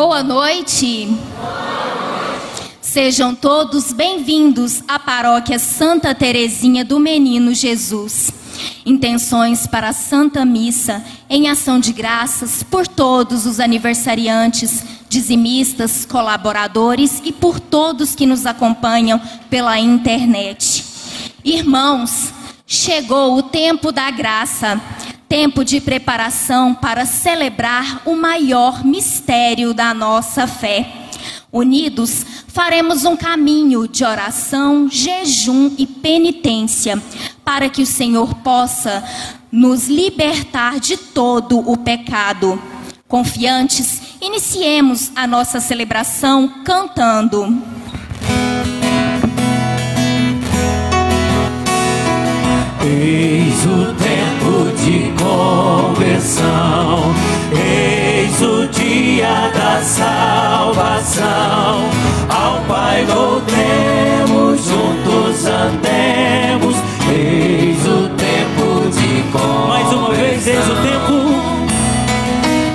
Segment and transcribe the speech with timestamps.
[0.00, 1.08] Boa noite.
[2.80, 8.30] Sejam todos bem-vindos à paróquia Santa Terezinha do Menino Jesus.
[8.86, 17.20] Intenções para a Santa Missa em ação de graças por todos os aniversariantes, dizimistas, colaboradores
[17.24, 19.20] e por todos que nos acompanham
[19.50, 20.84] pela internet.
[21.44, 22.32] Irmãos,
[22.64, 24.80] chegou o tempo da graça
[25.28, 30.90] tempo de preparação para celebrar o maior mistério da nossa fé.
[31.52, 37.02] Unidos, faremos um caminho de oração, jejum e penitência,
[37.44, 39.04] para que o Senhor possa
[39.50, 42.60] nos libertar de todo o pecado.
[43.06, 47.77] Confiantes, iniciemos a nossa celebração cantando.
[52.90, 57.14] Eis o tempo de conversão,
[57.52, 61.20] eis o dia da salvação.
[62.30, 66.76] Ao Pai voltemos, juntos andemos,
[67.12, 69.68] eis o tempo de conversão.
[69.68, 71.18] Mais uma vez, eis o tempo.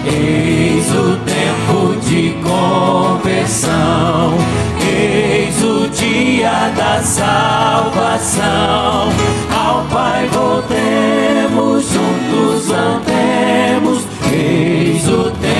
[0.05, 4.37] Eis o tempo de conversão,
[4.79, 8.22] eis o dia da salvação.
[8.41, 15.52] Ao Pai voltemos, juntos andemos, eis o tempo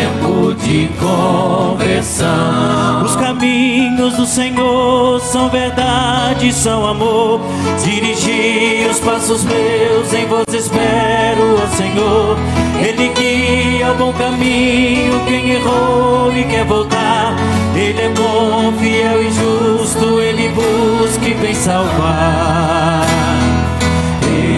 [0.64, 3.04] de conversão.
[3.04, 7.42] Os caminhos do Senhor são verdade, são amor.
[7.84, 12.38] Dirigi os passos meus, em vós espero, ó Senhor.
[12.82, 17.36] Ele guia o bom caminho, quem errou e quer voltar.
[17.76, 23.06] Ele é bom, fiel e justo, ele busca e vem salvar.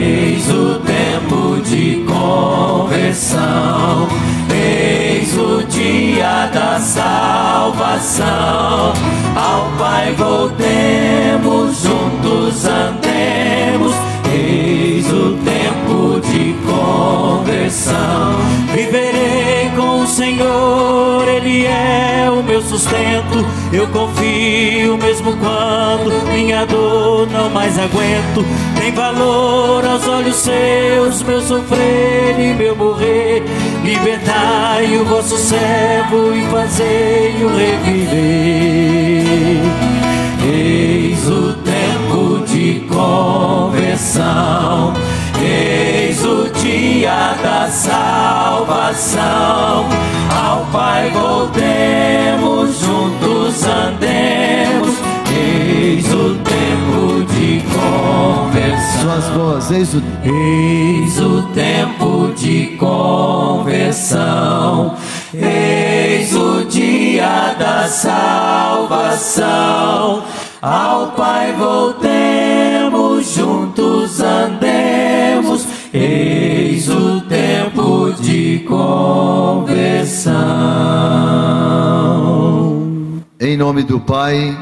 [0.02, 4.08] Eis o tempo de conversão,
[7.98, 13.96] Ao Pai voltemos, juntos andemos,
[14.34, 18.36] eis o tempo de conversão.
[18.74, 23.46] Viverei com o Senhor, Ele é o meu sustento.
[23.76, 28.46] Eu confio mesmo quando minha dor não mais aguento.
[28.80, 33.44] Tem valor aos olhos seus, meu sofrer e meu morrer.
[33.84, 38.16] Libertai o vosso servo e fazei-o reviver.
[40.42, 44.24] Eis o tempo de conversão,
[45.44, 49.16] eis o dia da salvação.
[50.34, 52.25] Ao Pai voltemos,
[59.16, 64.18] Suas vozes, eis o Eis o tempo de conversão,
[65.34, 69.32] eis o dia da salvação.
[70.62, 80.36] Ao Pai voltemos, juntos andemos, eis o tempo de conversão.
[83.40, 84.58] Em nome do Pai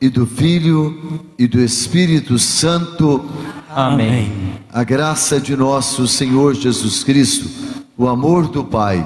[0.00, 3.22] e do Filho e do Espírito Santo.
[3.74, 4.30] Amém.
[4.72, 7.50] A graça de nosso Senhor Jesus Cristo,
[7.98, 9.04] o amor do Pai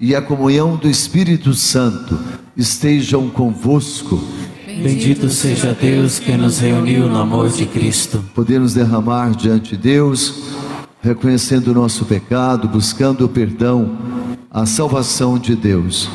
[0.00, 2.18] e a comunhão do Espírito Santo
[2.56, 4.20] estejam convosco.
[4.66, 8.24] Bendito seja Deus que nos reuniu no amor de Cristo.
[8.34, 10.34] Podemos derramar diante de Deus,
[11.00, 13.96] reconhecendo o nosso pecado, buscando o perdão,
[14.50, 16.10] a salvação de Deus.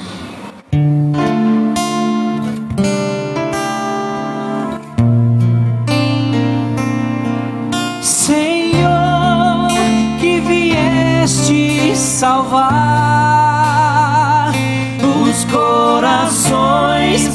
[16.24, 17.28] Corações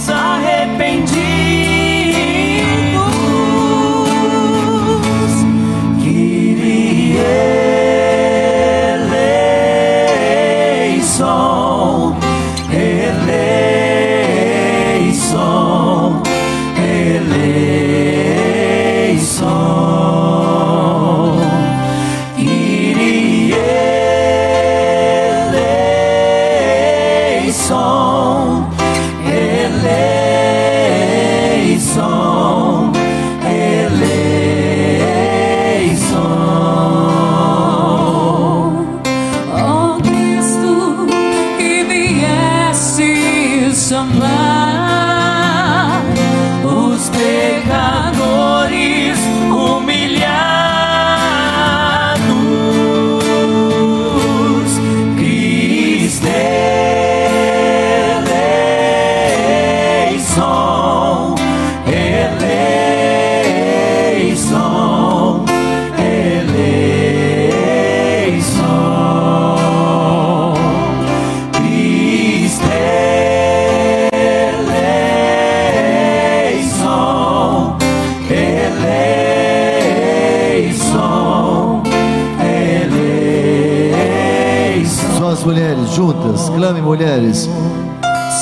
[86.69, 87.49] Clame, mulheres.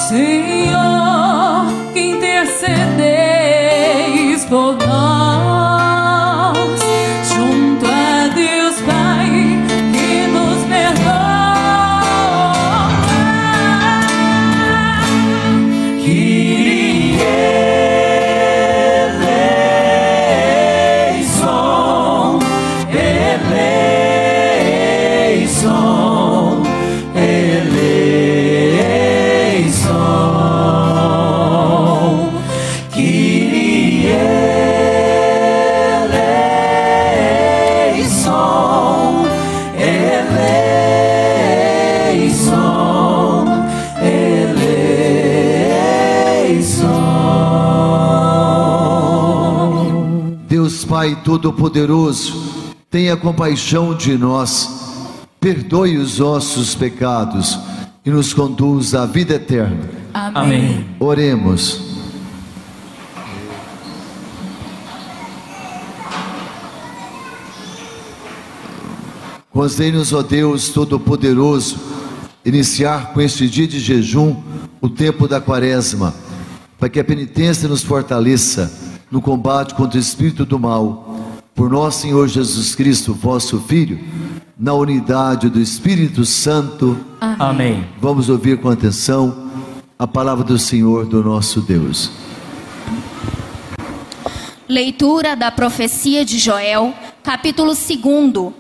[0.09, 0.46] Senhor,
[51.37, 54.71] Todo-Poderoso, tenha compaixão de nós,
[55.39, 57.59] perdoe os nossos pecados
[58.07, 59.91] e nos conduza à vida eterna.
[60.15, 60.87] Amém.
[60.99, 61.83] Oremos.
[69.51, 71.79] Concedei-nos, ó Deus Todo-Poderoso,
[72.47, 74.43] iniciar com este dia de jejum
[74.81, 76.15] o tempo da quaresma,
[76.79, 78.73] para que a penitência nos fortaleça
[79.11, 81.06] no combate contra o espírito do mal.
[81.57, 83.99] Por nosso Senhor Jesus Cristo, vosso Filho,
[84.59, 86.99] na unidade do Espírito Santo.
[87.19, 87.89] Amém.
[87.99, 89.51] Vamos ouvir com atenção
[89.99, 92.11] a palavra do Senhor, do nosso Deus.
[94.69, 96.93] Leitura da profecia de Joel,
[97.27, 97.91] capítulo 2,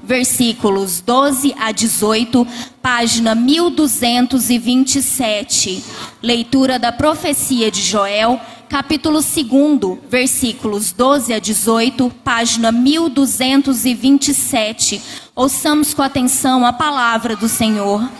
[0.02, 2.44] versículos 12 a 18,
[2.82, 5.84] página 1227.
[6.20, 15.00] Leitura da profecia de Joel, capítulo 2, versículos 12 a 18, página 1227.
[15.36, 18.10] Ouçamos com atenção a palavra do Senhor.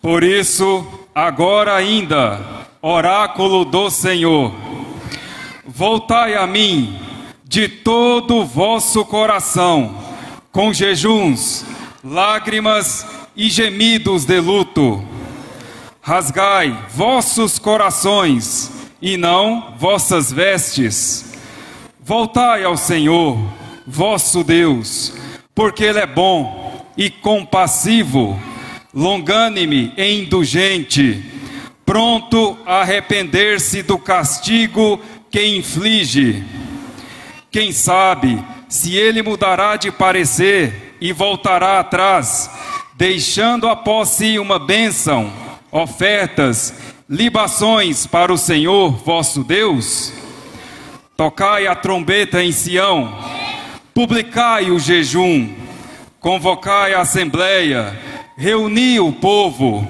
[0.00, 4.52] Por isso, agora ainda, oráculo do Senhor,
[5.66, 7.00] voltai a mim
[7.42, 9.96] de todo o vosso coração,
[10.52, 11.64] com jejuns,
[12.04, 15.02] lágrimas e gemidos de luto.
[16.02, 18.70] Rasgai vossos corações
[19.00, 21.32] e não vossas vestes.
[21.98, 23.38] Voltai ao Senhor,
[23.86, 25.14] vosso Deus,
[25.54, 28.38] porque Ele é bom e compassivo,
[28.92, 31.33] longânime e indulgente,
[31.94, 35.00] pronto a arrepender-se do castigo
[35.30, 36.44] que inflige.
[37.52, 42.50] Quem sabe se ele mudará de parecer e voltará atrás,
[42.96, 45.32] deixando após si uma bênção,
[45.70, 46.74] ofertas,
[47.08, 50.12] libações para o Senhor vosso Deus?
[51.16, 53.16] Tocai a trombeta em Sião,
[53.94, 55.48] publicai o jejum,
[56.18, 57.96] convocai a assembleia,
[58.36, 59.86] reuni o povo,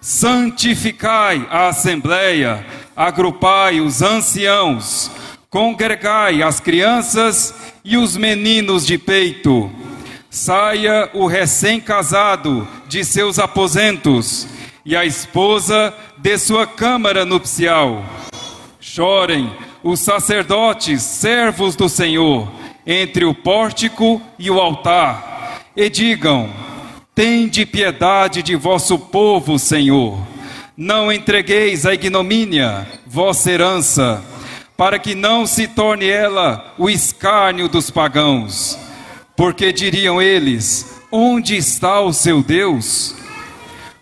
[0.00, 2.64] santificai a assembleia,
[2.96, 5.10] agrupai os anciãos,
[5.50, 9.70] congregai as crianças e os meninos de peito.
[10.30, 14.46] Saia o recém-casado de seus aposentos
[14.84, 18.04] e a esposa de sua câmara nupcial.
[18.78, 19.50] Chorem
[19.82, 22.48] os sacerdotes, servos do Senhor,
[22.86, 26.50] entre o pórtico e o altar, e digam:
[27.18, 30.16] Tende piedade de vosso povo, Senhor.
[30.76, 34.22] Não entregueis a ignomínia, vossa herança,
[34.76, 38.78] para que não se torne ela o escárnio dos pagãos.
[39.36, 43.16] Porque diriam eles: Onde está o seu Deus?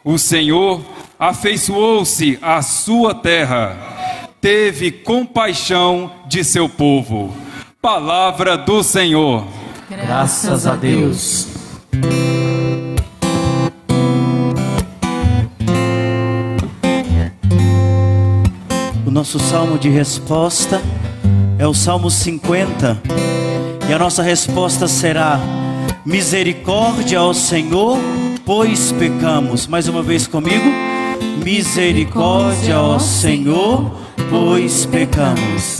[0.04, 0.84] O Senhor
[1.18, 7.34] afeiçoou-se à sua terra, teve compaixão de seu povo.
[7.80, 9.46] Palavra do Senhor.
[9.88, 11.48] Graças a Deus.
[19.16, 20.82] Nosso salmo de resposta
[21.58, 23.00] é o Salmo 50.
[23.88, 25.40] E a nossa resposta será:
[26.04, 27.96] Misericórdia ao Senhor,
[28.44, 29.66] pois pecamos.
[29.66, 30.70] Mais uma vez comigo.
[31.42, 33.90] Misericórdia ao Senhor,
[34.28, 35.78] pois pecamos.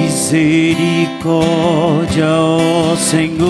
[0.00, 3.46] Misericórdia ao Senhor,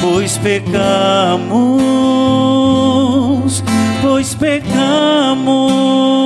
[0.00, 2.05] pois pecamos,
[4.34, 6.25] pecamos.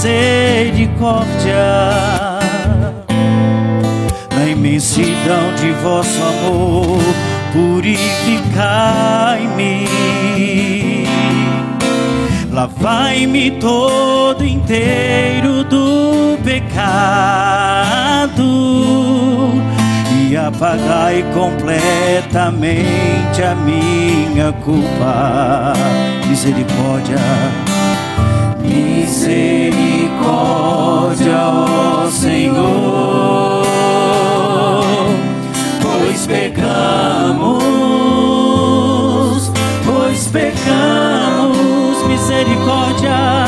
[0.00, 2.40] Misericórdia.
[4.34, 7.02] Na imensidão de vosso amor,
[7.52, 9.86] purificai-me.
[12.50, 16.80] Lavai-me todo inteiro do pecado
[20.28, 25.72] e apagai completamente a minha culpa.
[26.26, 27.18] Misericórdia,
[28.80, 33.66] misericórdia, ó Senhor,
[35.82, 37.62] pois pecamos,
[39.84, 43.44] pois pecamos, misericórdia,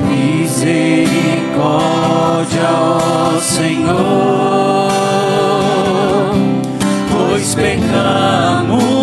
[0.00, 4.90] misericórdia, ó Senhor,
[7.10, 9.01] pois pecamos,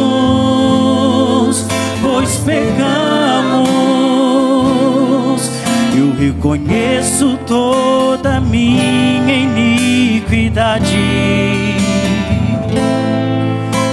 [6.39, 10.95] Eu reconheço toda minha iniquidade.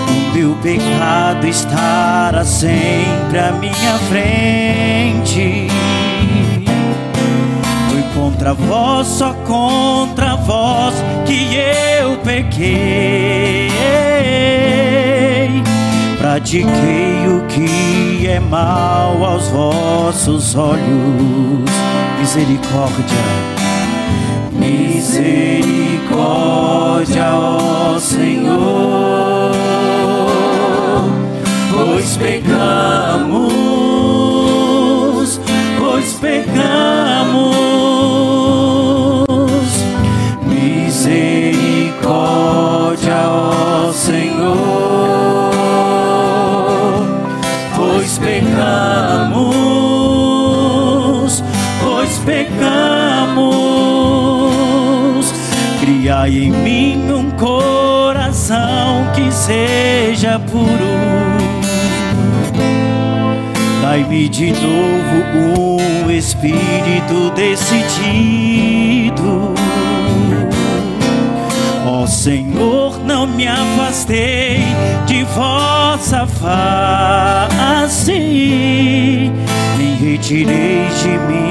[0.09, 5.67] O meu pecado estará sempre à minha frente.
[7.91, 10.95] Foi contra vós, só contra vós
[11.27, 11.57] que
[12.01, 13.73] eu pequei.
[16.17, 19.49] Pratiquei o que é mal aos
[20.27, 21.65] vossos olhos.
[22.19, 23.23] Misericórdia,
[24.53, 29.53] misericórdia, ó Senhor,
[31.71, 33.61] pois pecamos,
[35.79, 37.55] pois pecamos.
[40.43, 45.53] Misericórdia, ó Senhor,
[47.77, 49.56] pois pecamos,
[56.27, 60.67] Criai em mim um coração que seja puro.
[63.81, 67.95] Dai-me de novo um espírito decidido.
[71.87, 74.65] Ó Senhor, não me afastei
[75.07, 78.11] de vossa face,
[79.79, 81.51] nem retirei de mim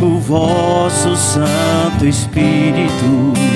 [0.00, 3.51] o vosso Santo Espírito.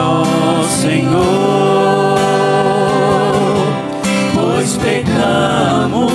[0.00, 2.18] Ó Senhor,
[4.34, 6.12] pois pecamos,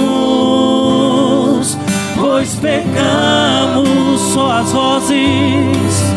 [2.16, 6.14] pois pecamos, só as vozes.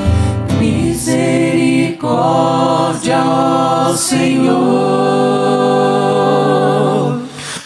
[0.58, 2.02] Misericórdia,
[3.24, 4.62] ó Senhor,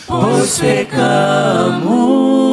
[0.06, 2.45] pois pecamos,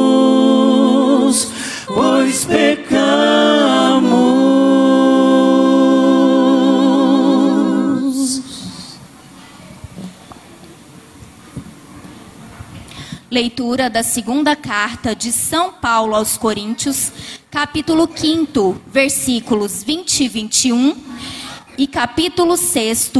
[13.34, 17.10] Leitura da segunda carta de São Paulo aos Coríntios,
[17.50, 20.96] capítulo 5, versículos 20 e 21,
[21.76, 23.10] e capítulo 6,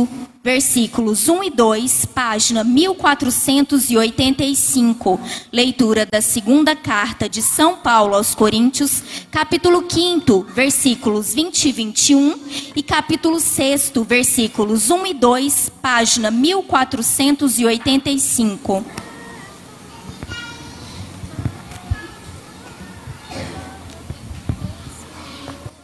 [0.40, 5.20] versículos 1 e 2, página 1485.
[5.52, 9.02] Leitura da segunda carta de São Paulo aos Coríntios,
[9.32, 12.38] capítulo 5, versículos 20 e 21,
[12.76, 19.03] e capítulo 6, versículos 1 e 2, página 1485.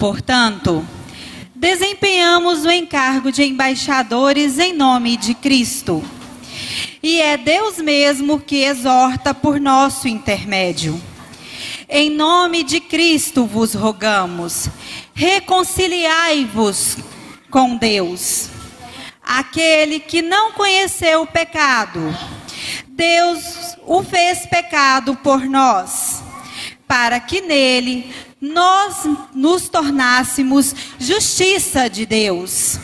[0.00, 0.82] Portanto,
[1.54, 6.02] desempenhamos o encargo de embaixadores em nome de Cristo.
[7.02, 10.98] E é Deus mesmo que exorta por nosso intermédio.
[11.86, 14.70] Em nome de Cristo vos rogamos,
[15.12, 16.96] reconciliai-vos
[17.50, 18.48] com Deus.
[19.22, 22.00] Aquele que não conheceu o pecado,
[22.88, 26.22] Deus o fez pecado por nós,
[26.88, 32.78] para que nele nós nos tornássemos justiça de Deus.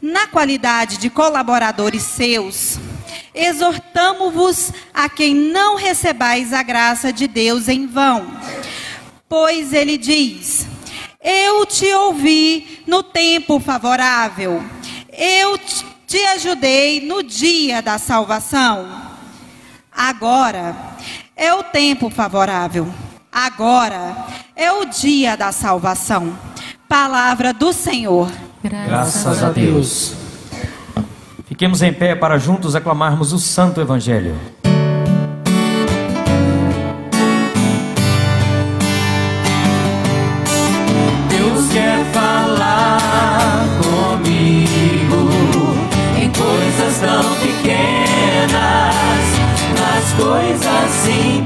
[0.00, 2.78] Na qualidade de colaboradores seus,
[3.34, 8.30] exortamo-vos a quem não recebais a graça de Deus em vão.
[9.28, 10.66] Pois ele diz:
[11.20, 14.62] Eu te ouvi no tempo favorável,
[15.12, 15.58] eu
[16.06, 19.08] te ajudei no dia da salvação.
[19.90, 20.76] Agora
[21.34, 22.94] é o tempo favorável
[23.46, 24.16] agora
[24.56, 26.36] é o dia da salvação.
[26.88, 28.28] Palavra do Senhor.
[28.62, 30.14] Graças a Deus.
[31.46, 34.34] Fiquemos em pé para juntos aclamarmos o Santo Evangelho.
[41.28, 45.30] Deus quer falar comigo
[46.20, 48.94] em coisas tão pequenas,
[49.78, 51.37] nas coisas simples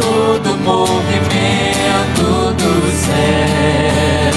[0.00, 2.24] todo movimento
[2.54, 2.72] do
[3.04, 4.36] céu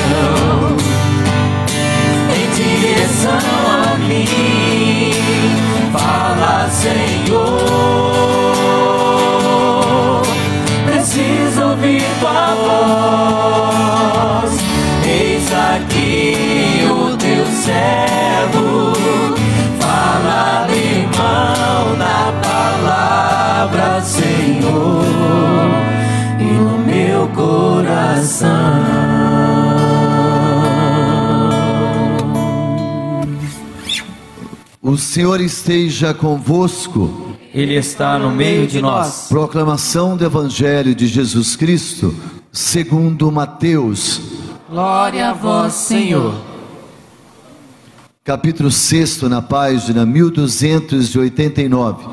[2.36, 5.14] em direção a mim.
[5.92, 7.49] Fala, Senhor.
[28.20, 28.50] Coração.
[34.82, 37.38] O Senhor esteja convosco.
[37.54, 39.28] Ele está no meio de nós.
[39.30, 42.14] Proclamação do Evangelho de Jesus Cristo,
[42.52, 44.20] segundo Mateus,
[44.70, 46.36] Glória a vós, Senhor.
[48.24, 52.06] capítulo 6, na página 1289.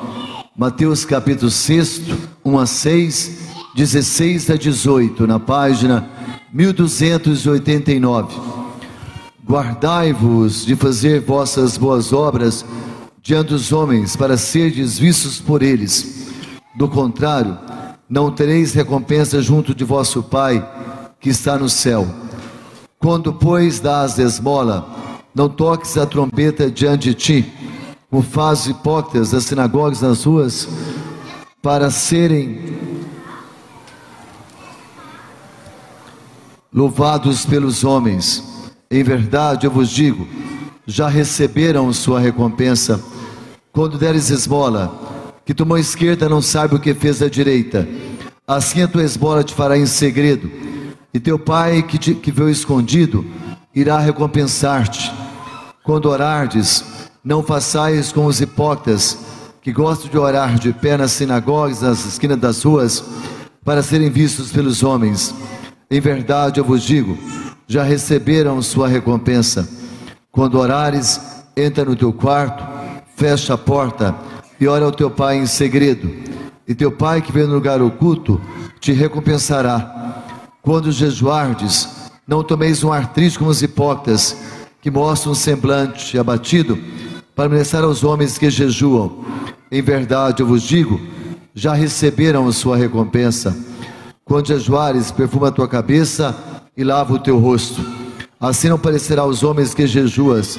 [0.56, 2.00] Mateus capítulo 6,
[2.42, 3.45] 1 a 6,
[3.76, 6.08] 16 a 18, na página
[6.50, 8.34] 1289.
[9.46, 12.64] Guardai-vos de fazer vossas boas obras
[13.20, 16.28] diante dos homens, para serdes vistos por eles.
[16.74, 17.58] Do contrário,
[18.08, 20.66] não tereis recompensa junto de vosso Pai
[21.20, 22.08] que está no céu.
[22.98, 24.88] Quando, pois, dás esmola,
[25.34, 27.52] não toques a trombeta diante de ti,
[28.08, 30.66] como faz os hipócritas das sinagogas nas ruas,
[31.60, 32.85] para serem
[36.76, 38.70] louvados pelos homens.
[38.90, 40.28] Em verdade, eu vos digo,
[40.86, 43.02] já receberam sua recompensa.
[43.72, 44.94] Quando deres esmola,
[45.46, 47.88] que tua mão esquerda não saiba o que fez a direita,
[48.46, 50.50] assim a tua esmola te fará em segredo,
[51.14, 53.24] e teu pai que, te, que veio escondido
[53.74, 55.10] irá recompensar-te.
[55.82, 56.84] Quando orardes,
[57.24, 59.18] não façais como os hipócritas,
[59.62, 63.02] que gostam de orar de pé nas sinagogas, nas esquinas das ruas,
[63.64, 65.34] para serem vistos pelos homens.
[65.88, 67.16] Em verdade, eu vos digo,
[67.68, 69.68] já receberam sua recompensa.
[70.32, 71.20] Quando orares,
[71.56, 72.64] entra no teu quarto,
[73.14, 74.14] fecha a porta
[74.60, 76.10] e ora ao teu pai em segredo.
[76.66, 78.40] E teu pai que vem no lugar oculto
[78.80, 80.24] te recompensará.
[80.60, 81.88] Quando jejuardes,
[82.26, 84.36] não tomeis um ar triste como os hipócritas,
[84.82, 86.76] que mostram um semblante abatido,
[87.34, 89.24] para ameaçar aos homens que jejuam.
[89.70, 91.00] Em verdade, eu vos digo,
[91.54, 93.56] já receberam sua recompensa.
[94.28, 96.34] Quando jejuares, perfuma a tua cabeça
[96.76, 97.80] e lava o teu rosto.
[98.40, 100.58] Assim não parecerá aos homens que jejuas,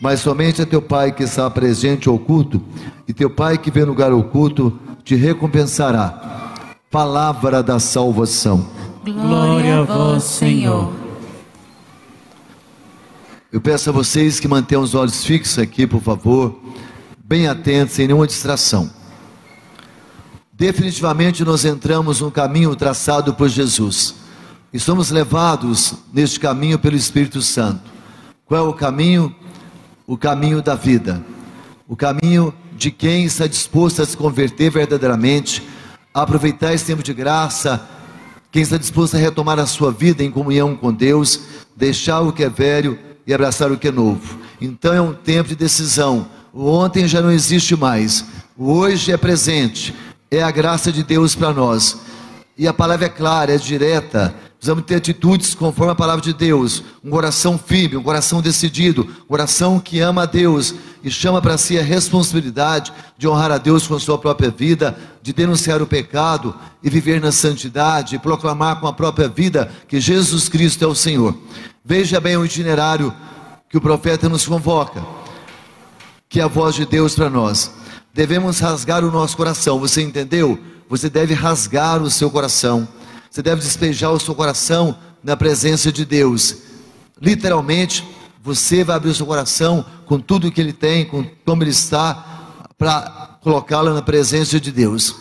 [0.00, 2.60] mas somente a teu Pai que está presente oculto,
[3.06, 6.52] e teu Pai que vê no lugar oculto te recompensará.
[6.90, 8.66] Palavra da salvação.
[9.04, 10.92] Glória a vós, Senhor.
[13.52, 16.58] Eu peço a vocês que mantenham os olhos fixos aqui, por favor,
[17.24, 18.90] bem atentos, sem nenhuma distração.
[20.64, 24.14] Definitivamente nós entramos num caminho traçado por Jesus
[24.72, 27.82] e somos levados neste caminho pelo Espírito Santo.
[28.46, 29.36] Qual é o caminho?
[30.06, 31.22] O caminho da vida,
[31.86, 35.62] o caminho de quem está disposto a se converter verdadeiramente,
[36.14, 37.86] a aproveitar esse tempo de graça,
[38.50, 41.40] quem está disposto a retomar a sua vida em comunhão com Deus,
[41.76, 44.38] deixar o que é velho e abraçar o que é novo.
[44.58, 46.26] Então é um tempo de decisão.
[46.54, 48.24] O ontem já não existe mais,
[48.56, 49.94] o hoje é presente,
[50.30, 51.98] é a graça de Deus para nós.
[52.56, 54.34] E a palavra é clara, é direta.
[54.56, 56.82] Precisamos ter atitudes conforme a palavra de Deus.
[57.04, 61.58] Um coração firme, um coração decidido, um coração que ama a Deus e chama para
[61.58, 65.86] si a responsabilidade de honrar a Deus com a sua própria vida, de denunciar o
[65.86, 70.86] pecado e viver na santidade, e proclamar com a própria vida que Jesus Cristo é
[70.86, 71.36] o Senhor.
[71.84, 73.12] Veja bem o itinerário
[73.68, 75.04] que o profeta nos convoca,
[76.28, 77.70] que é a voz de Deus para nós.
[78.14, 80.56] Devemos rasgar o nosso coração, você entendeu?
[80.88, 82.86] Você deve rasgar o seu coração.
[83.28, 86.58] Você deve despejar o seu coração na presença de Deus.
[87.20, 88.06] Literalmente,
[88.40, 92.24] você vai abrir o seu coração com tudo que ele tem, com como ele está,
[92.78, 95.16] para colocá-lo na presença de Deus.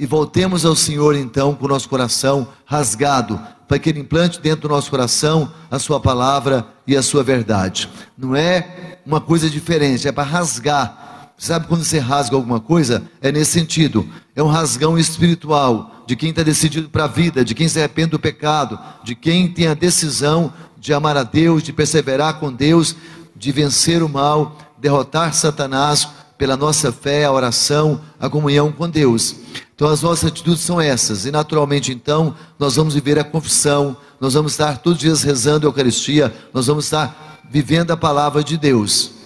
[0.00, 3.38] e voltemos ao Senhor então com o nosso coração rasgado,
[3.68, 7.86] para que Ele implante dentro do nosso coração a Sua palavra e a Sua verdade.
[8.16, 11.09] Não é uma coisa diferente, é para rasgar.
[11.40, 13.02] Sabe quando você rasga alguma coisa?
[13.18, 14.06] É nesse sentido.
[14.36, 18.10] É um rasgão espiritual de quem está decidido para a vida, de quem se arrepende
[18.10, 22.94] do pecado, de quem tem a decisão de amar a Deus, de perseverar com Deus,
[23.34, 29.36] de vencer o mal, derrotar Satanás pela nossa fé, a oração, a comunhão com Deus.
[29.74, 34.34] Então as nossas atitudes são essas, e naturalmente então nós vamos viver a confissão, nós
[34.34, 38.58] vamos estar todos os dias rezando a Eucaristia, nós vamos estar vivendo a palavra de
[38.58, 39.19] Deus.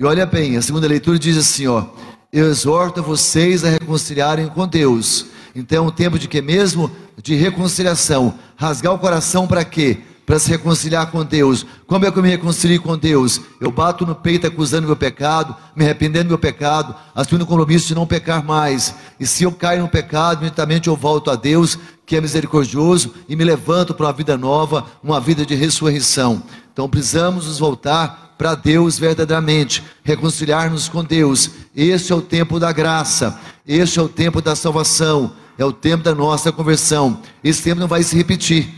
[0.00, 1.84] E olha bem, a segunda leitura diz assim, ó:
[2.32, 5.26] Eu exorto vocês a reconciliarem com Deus.
[5.56, 6.88] Então é um tempo de que mesmo?
[7.20, 8.38] De reconciliação.
[8.54, 9.98] Rasgar o coração para quê?
[10.24, 11.66] Para se reconciliar com Deus.
[11.88, 13.40] Como é que eu me reconcilio com Deus?
[13.60, 17.88] Eu bato no peito acusando meu pecado, me arrependendo do meu pecado, assumindo o compromisso
[17.88, 18.94] de não pecar mais.
[19.18, 23.34] E se eu caio no pecado, imediatamente eu volto a Deus, que é misericordioso, e
[23.34, 26.40] me levanto para uma vida nova, uma vida de ressurreição.
[26.72, 31.50] Então precisamos nos voltar para Deus verdadeiramente, reconciliar-nos com Deus.
[31.74, 36.04] Este é o tempo da graça, este é o tempo da salvação, é o tempo
[36.04, 37.20] da nossa conversão.
[37.42, 38.72] Esse tempo não vai se repetir.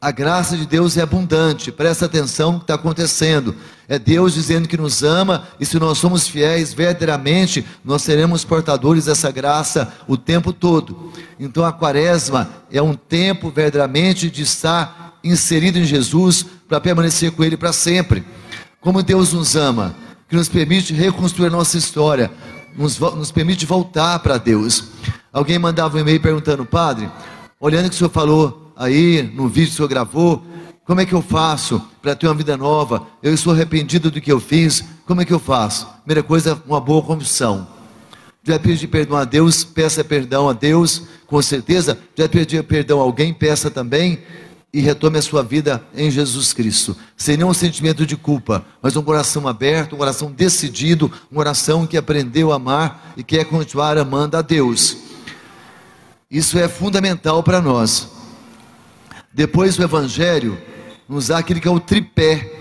[0.00, 3.56] A graça de Deus é abundante, presta atenção no que está acontecendo.
[3.88, 9.06] É Deus dizendo que nos ama, e se nós somos fiéis verdadeiramente, nós seremos portadores
[9.06, 11.12] dessa graça o tempo todo.
[11.40, 17.44] Então a quaresma é um tempo verdadeiramente de estar inserido em Jesus para permanecer com
[17.44, 18.24] Ele para sempre.
[18.80, 19.94] Como Deus nos ama,
[20.28, 22.30] que nos permite reconstruir nossa história,
[22.76, 24.84] nos, nos permite voltar para Deus.
[25.32, 27.10] Alguém mandava um e-mail perguntando, Padre,
[27.60, 30.44] olhando o que o senhor falou aí no vídeo que o senhor gravou,
[30.84, 33.06] como é que eu faço para ter uma vida nova?
[33.22, 35.86] Eu estou arrependido do que eu fiz, como é que eu faço?
[36.04, 37.66] Primeira coisa, uma boa confissão.
[38.44, 41.98] Já pedir perdão a Deus, peça perdão a Deus, com certeza.
[42.14, 44.20] Já pedir perdão a alguém, peça também
[44.72, 49.02] e retome a sua vida em Jesus Cristo, sem nenhum sentimento de culpa, mas um
[49.02, 54.36] coração aberto, um coração decidido, um coração que aprendeu a amar e quer continuar amando
[54.36, 54.96] a Deus.
[56.30, 58.08] Isso é fundamental para nós.
[59.32, 60.58] Depois o Evangelho
[61.08, 62.52] nos dá aquele que é o tripé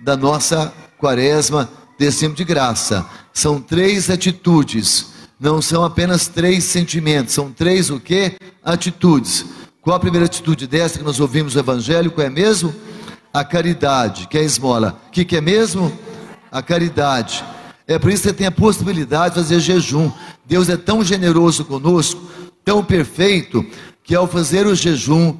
[0.00, 1.68] da nossa quaresma
[1.98, 3.06] tempo de graça.
[3.32, 8.36] São três atitudes, não são apenas três sentimentos, são três o que?
[8.62, 9.44] Atitudes.
[9.86, 12.10] Qual a primeira atitude dessa que nós ouvimos no Evangelho?
[12.10, 12.74] Qual é mesmo?
[13.32, 15.00] A caridade, que é a esmola.
[15.06, 15.96] O que, que é mesmo?
[16.50, 17.44] A caridade.
[17.86, 20.10] É por isso que você tem a possibilidade de fazer jejum.
[20.44, 22.20] Deus é tão generoso conosco,
[22.64, 23.64] tão perfeito,
[24.02, 25.36] que ao fazer o jejum,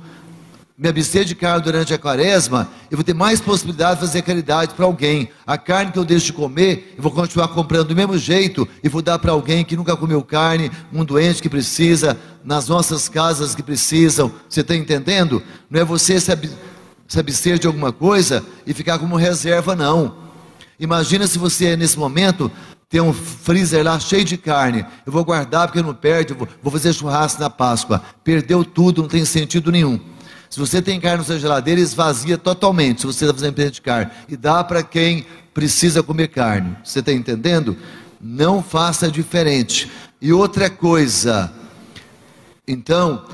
[0.78, 4.74] me abster de carne durante a quaresma, eu vou ter mais possibilidade de fazer caridade
[4.74, 5.30] para alguém.
[5.46, 8.88] A carne que eu deixo de comer, eu vou continuar comprando do mesmo jeito e
[8.88, 13.54] vou dar para alguém que nunca comeu carne, um doente que precisa, nas nossas casas
[13.54, 14.30] que precisam.
[14.48, 15.42] Você está entendendo?
[15.70, 16.46] Não é você se, ab
[17.08, 20.14] se abster de alguma coisa e ficar como reserva, não.
[20.78, 22.52] Imagina se você, nesse momento,
[22.90, 24.84] tem um freezer lá cheio de carne.
[25.06, 28.02] Eu vou guardar porque não perde, vou, fazer churrasco na Páscoa.
[28.22, 29.98] Perdeu tudo, não tem sentido nenhum.
[30.48, 33.00] Se você tem carne na sua geladeira, esvazia totalmente.
[33.00, 36.76] Se você está fazendo empresa de carne, e dá para quem precisa comer carne.
[36.84, 37.76] Você está entendendo?
[38.20, 39.90] Não faça diferente.
[40.20, 41.52] E outra coisa,
[42.66, 43.24] então,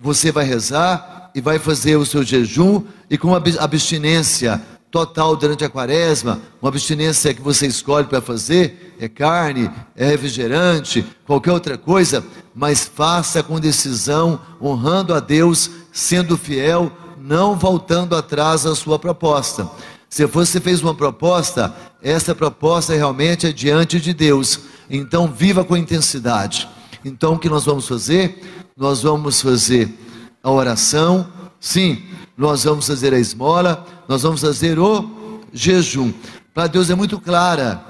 [0.00, 4.62] você vai rezar e vai fazer o seu jejum e com abstinência
[4.94, 11.04] total durante a quaresma, uma abstinência que você escolhe para fazer, é carne, é refrigerante,
[11.26, 18.62] qualquer outra coisa, mas faça com decisão, honrando a Deus, sendo fiel, não voltando atrás
[18.62, 19.68] da sua proposta.
[20.08, 24.60] Se você fez uma proposta, essa proposta realmente é diante de Deus.
[24.88, 26.68] Então viva com intensidade.
[27.04, 28.40] Então o que nós vamos fazer?
[28.76, 29.92] Nós vamos fazer
[30.40, 31.26] a oração,
[31.64, 32.02] sim,
[32.36, 36.12] nós vamos fazer a esmola, nós vamos fazer o jejum.
[36.52, 37.82] Para Deus é muito clara.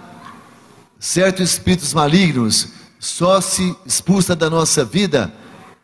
[1.01, 2.69] Certos espíritos malignos
[3.01, 5.35] só se expulsa da nossa vida,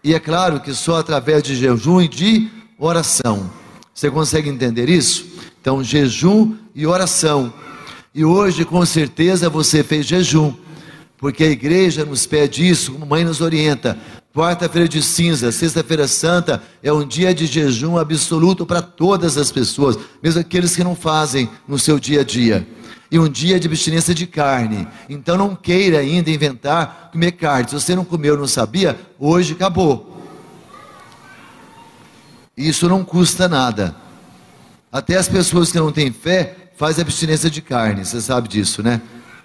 [0.05, 2.49] e é claro que só através de jejum e de
[2.79, 3.51] oração.
[3.93, 5.27] Você consegue entender isso?
[5.61, 7.53] Então, jejum e oração.
[8.15, 10.55] E hoje, com certeza, você fez jejum,
[11.19, 13.99] porque a igreja nos pede isso, como mãe nos orienta.
[14.33, 19.99] Quarta-feira de cinza, sexta-feira santa é um dia de jejum absoluto para todas as pessoas,
[20.23, 22.67] mesmo aqueles que não fazem no seu dia a dia.
[23.11, 24.87] E um dia de abstinência de carne.
[25.09, 27.69] Então não queira ainda inventar comer carne.
[27.69, 30.25] Se você não comeu, não sabia, hoje acabou.
[32.57, 33.97] Isso não custa nada.
[34.93, 38.05] Até as pessoas que não têm fé fazem abstinência de carne.
[38.05, 39.01] Você sabe disso, né?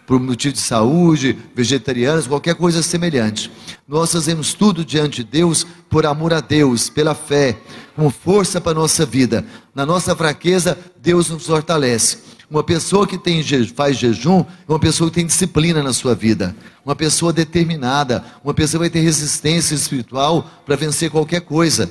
[0.05, 3.51] Por motivo de saúde, vegetarianos, qualquer coisa semelhante.
[3.87, 7.57] Nós fazemos tudo diante de Deus por amor a Deus, pela fé,
[7.95, 9.45] com força para a nossa vida.
[9.73, 12.17] Na nossa fraqueza, Deus nos fortalece.
[12.49, 13.43] Uma pessoa que tem,
[13.75, 18.53] faz jejum é uma pessoa que tem disciplina na sua vida, uma pessoa determinada, uma
[18.53, 21.89] pessoa que vai ter resistência espiritual para vencer qualquer coisa.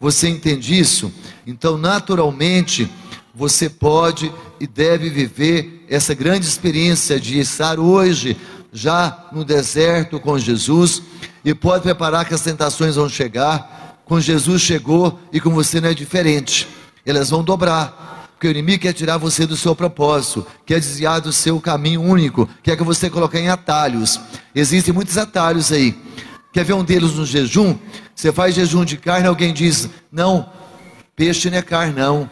[0.00, 1.12] Você entende isso?
[1.46, 2.90] Então, naturalmente,
[3.34, 8.36] você pode e deve viver essa grande experiência de estar hoje
[8.72, 11.02] já no deserto com Jesus
[11.44, 14.00] e pode preparar que as tentações vão chegar.
[14.04, 16.68] Com Jesus chegou e com você não é diferente.
[17.04, 18.30] Elas vão dobrar.
[18.34, 22.48] Porque o inimigo quer tirar você do seu propósito, quer desviar do seu caminho único,
[22.60, 24.20] quer que você coloque em atalhos.
[24.52, 25.96] Existem muitos atalhos aí.
[26.52, 27.78] Quer ver um deles no jejum?
[28.14, 30.50] Você faz jejum de carne, alguém diz: Não,
[31.14, 32.28] peixe não é carne, não.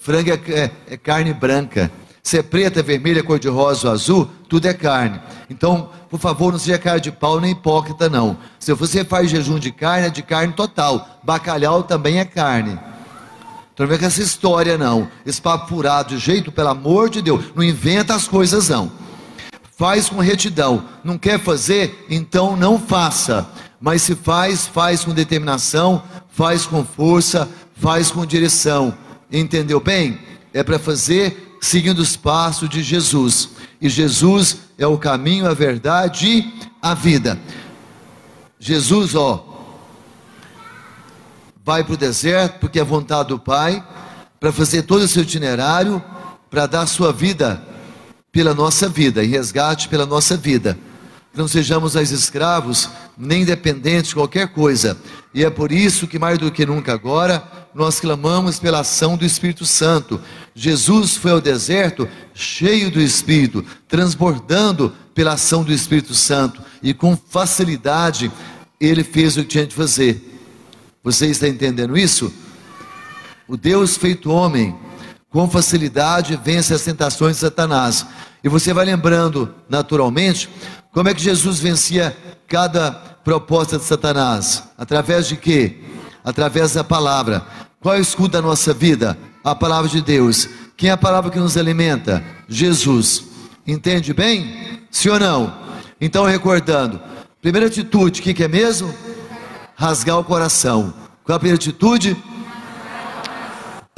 [0.00, 1.90] Frango é, é, é carne branca.
[2.22, 5.20] Se é preta, vermelha, cor-de-rosa ou azul, tudo é carne.
[5.48, 8.36] Então, por favor, não seja cara de pau nem hipócrita, não.
[8.58, 11.20] Se você faz jejum de carne, é de carne total.
[11.22, 12.78] Bacalhau também é carne.
[13.72, 15.08] Então não vem com essa história, não.
[15.24, 17.44] Esse papo furado de jeito, pelo amor de Deus.
[17.54, 18.90] Não inventa as coisas, não.
[19.76, 20.84] Faz com retidão.
[21.04, 22.06] Não quer fazer?
[22.08, 23.46] Então não faça.
[23.80, 28.94] Mas se faz, faz com determinação, faz com força, faz com direção.
[29.32, 30.18] Entendeu bem?
[30.52, 33.50] É para fazer seguindo os passos de Jesus.
[33.80, 37.38] E Jesus é o caminho, a verdade e a vida.
[38.58, 39.46] Jesus, ó,
[41.64, 43.84] vai para o deserto, porque é vontade do Pai,
[44.38, 46.02] para fazer todo o seu itinerário,
[46.50, 47.62] para dar sua vida
[48.32, 50.78] pela nossa vida, em resgate pela nossa vida.
[51.34, 54.98] Não sejamos mais escravos, nem dependentes de qualquer coisa.
[55.32, 59.24] E é por isso que, mais do que nunca agora, nós clamamos pela ação do
[59.24, 60.20] Espírito Santo.
[60.54, 67.16] Jesus foi ao deserto cheio do Espírito, transbordando pela ação do Espírito Santo, e com
[67.16, 68.30] facilidade
[68.80, 70.40] ele fez o que tinha de fazer.
[71.04, 72.32] Você está entendendo isso?
[73.46, 74.74] O Deus feito homem,
[75.30, 78.04] com facilidade, vence as tentações de Satanás.
[78.42, 80.48] E você vai lembrando, naturalmente,
[80.92, 82.16] como é que Jesus vencia
[82.48, 84.64] cada proposta de Satanás?
[84.76, 85.78] Através de quê?
[86.24, 87.46] Através da palavra.
[87.80, 89.16] Qual é o escudo da nossa vida?
[89.44, 90.48] A palavra de Deus.
[90.76, 92.22] Quem é a palavra que nos alimenta?
[92.48, 93.24] Jesus.
[93.66, 94.82] Entende bem?
[94.90, 95.54] Sim ou não?
[96.00, 97.00] Então, recordando,
[97.40, 98.92] primeira atitude, o que, que é mesmo?
[99.76, 100.92] Rasgar o coração.
[101.22, 102.16] Qual a primeira atitude?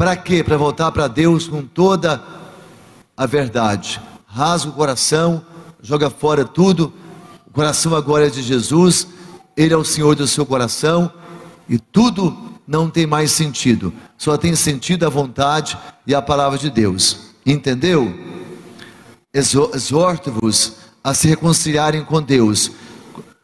[0.03, 0.43] Para quê?
[0.43, 2.21] Para voltar para Deus com toda
[3.17, 4.01] a verdade.
[4.27, 5.47] Rasga o coração,
[5.81, 6.93] joga fora tudo.
[7.47, 9.07] O coração agora é de Jesus,
[9.57, 11.09] Ele é o Senhor do seu coração,
[11.69, 12.37] e tudo
[12.67, 17.37] não tem mais sentido, só tem sentido a vontade e a palavra de Deus.
[17.47, 18.13] Entendeu?
[19.33, 22.73] Exorto-vos a se reconciliarem com Deus.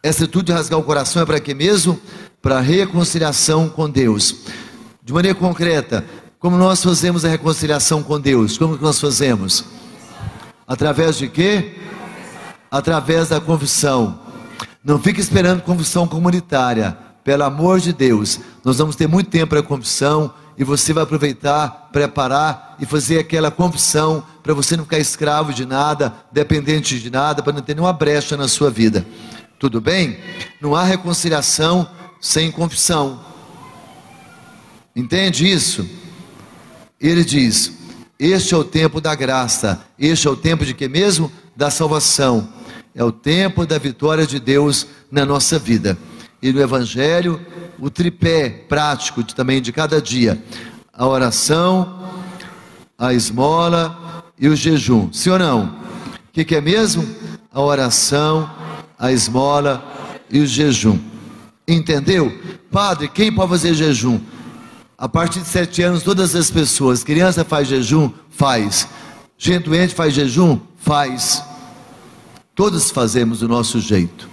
[0.02, 2.00] Essa atitude de rasgar o coração é para quê mesmo?
[2.42, 4.34] Para reconciliação com Deus.
[5.04, 6.04] De maneira concreta,
[6.38, 8.56] como nós fazemos a reconciliação com Deus?
[8.56, 9.64] Como que nós fazemos?
[10.66, 11.76] Através de quê?
[12.70, 14.20] Através da confissão.
[14.84, 16.96] Não fique esperando confissão comunitária.
[17.24, 21.88] Pelo amor de Deus, nós vamos ter muito tempo para confissão e você vai aproveitar,
[21.92, 27.42] preparar e fazer aquela confissão para você não ficar escravo de nada, dependente de nada,
[27.42, 29.04] para não ter nenhuma brecha na sua vida.
[29.58, 30.18] Tudo bem?
[30.60, 31.88] Não há reconciliação
[32.20, 33.20] sem confissão.
[34.94, 35.86] Entende isso?
[37.00, 37.72] Ele diz:
[38.18, 39.84] Este é o tempo da graça.
[39.98, 41.30] Este é o tempo de que mesmo?
[41.56, 42.48] Da salvação.
[42.94, 45.96] É o tempo da vitória de Deus na nossa vida.
[46.42, 47.40] E no Evangelho,
[47.78, 50.42] o tripé prático de, também de cada dia:
[50.92, 52.10] a oração,
[52.98, 55.12] a esmola e o jejum.
[55.12, 55.64] Sim ou não?
[55.64, 57.08] O que, que é mesmo?
[57.52, 58.50] A oração,
[58.98, 59.84] a esmola
[60.28, 60.98] e o jejum.
[61.66, 62.36] Entendeu?
[62.70, 64.20] Padre, quem pode fazer jejum?
[65.00, 67.04] A partir de sete anos, todas as pessoas.
[67.04, 68.10] Criança faz jejum?
[68.30, 68.88] Faz.
[69.38, 70.58] Gente doente faz jejum?
[70.76, 71.40] Faz.
[72.52, 74.28] Todos fazemos do nosso jeito.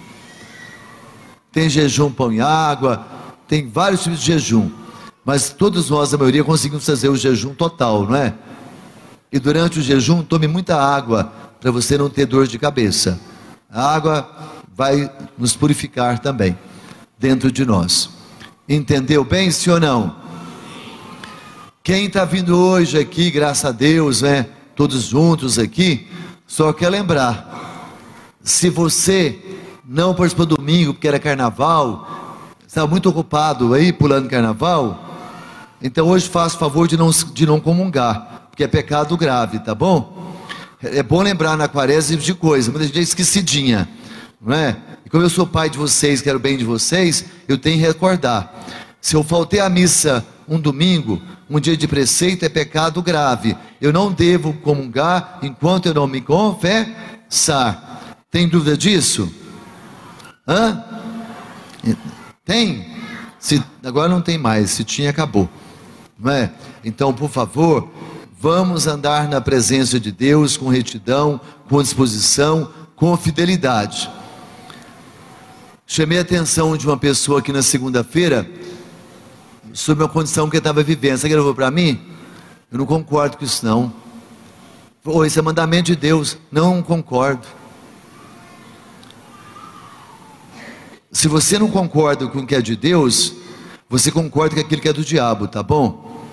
[1.52, 3.06] Tem jejum, pão e água,
[3.46, 4.68] tem vários tipos de jejum.
[5.24, 8.34] Mas todos nós, a maioria, conseguimos fazer o jejum total, não é?
[9.30, 13.20] E durante o jejum, tome muita água para você não ter dor de cabeça.
[13.70, 14.28] A água
[14.74, 16.58] vai nos purificar também
[17.16, 18.10] dentro de nós.
[18.68, 20.25] Entendeu bem, sim ou não?
[21.86, 24.46] Quem está vindo hoje aqui, graças a Deus, né?
[24.74, 26.08] Todos juntos aqui,
[26.44, 27.92] só quer lembrar:
[28.42, 29.38] se você
[29.84, 35.00] não participou domingo porque era carnaval, estava muito ocupado aí pulando carnaval,
[35.80, 40.34] então hoje faça favor de não, de não comungar, porque é pecado grave, tá bom?
[40.82, 43.88] É bom lembrar na quaresma tipo de coisa, muita gente é esquecidinha,
[44.40, 44.76] não é?
[45.04, 48.52] E como eu sou pai de vocês, quero bem de vocês, eu tenho que recordar.
[49.00, 53.56] Se eu faltei à missa um domingo, um dia de preceito é pecado grave.
[53.80, 58.16] Eu não devo comungar enquanto eu não me confessar.
[58.30, 59.32] Tem dúvida disso?
[60.46, 60.84] Hã?
[62.44, 62.86] Tem?
[63.38, 65.48] Se, agora não tem mais, se tinha, acabou.
[66.18, 66.50] Não é?
[66.84, 67.88] Então, por favor,
[68.38, 74.10] vamos andar na presença de Deus com retidão, com disposição, com fidelidade.
[75.86, 78.48] Chamei a atenção de uma pessoa aqui na segunda-feira
[79.76, 81.18] sobre uma condição que ele estava vivendo.
[81.18, 82.00] Você gravou para mim?
[82.72, 83.92] Eu não concordo com isso não.
[85.04, 86.38] Oh, esse é mandamento de Deus.
[86.50, 87.46] Não concordo.
[91.12, 93.34] Se você não concorda com o que é de Deus,
[93.88, 96.24] você concorda com aquilo que é do diabo, tá bom?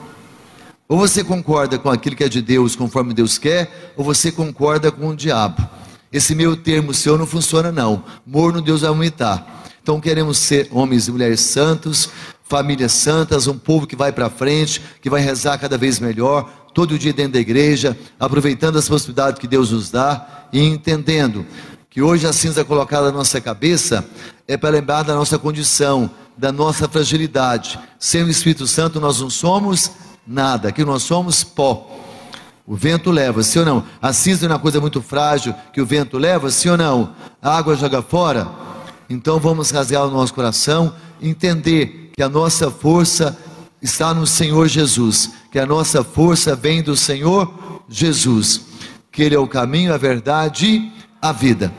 [0.87, 4.91] Ou você concorda com aquilo que é de Deus, conforme Deus quer, ou você concorda
[4.91, 5.67] com o diabo.
[6.11, 8.03] Esse meio termo seu não funciona não.
[8.25, 9.63] Morno Deus vai aumentar.
[9.83, 12.09] Então queremos ser homens e mulheres santos,
[12.53, 16.99] famílias santas, um povo que vai para frente, que vai rezar cada vez melhor, todo
[16.99, 21.47] dia dentro da igreja, aproveitando as possibilidades que Deus nos dá e entendendo
[21.89, 24.05] que hoje a cinza colocada na nossa cabeça
[24.47, 27.79] é para lembrar da nossa condição, da nossa fragilidade.
[27.97, 29.89] Sem o Espírito Santo nós não somos
[30.27, 31.89] nada, que nós somos pó.
[32.67, 33.83] O vento leva, sim ou não?
[33.99, 37.15] A cinza é uma coisa muito frágil que o vento leva, sim ou não?
[37.41, 38.47] A água joga fora.
[39.09, 43.37] Então vamos rasgar o nosso coração, entender que a nossa força
[43.81, 48.61] está no Senhor Jesus, que a nossa força vem do Senhor Jesus,
[49.11, 51.73] que Ele é o caminho, a verdade e a vida.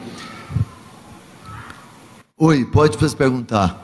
[2.37, 3.81] Oi, pode você perguntar.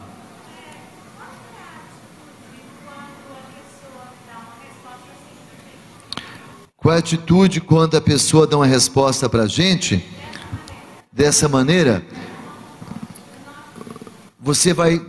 [6.77, 10.05] Qual a atitude quando a pessoa dá uma resposta para a gente?
[11.13, 12.05] Dessa maneira,
[14.39, 15.01] você vai,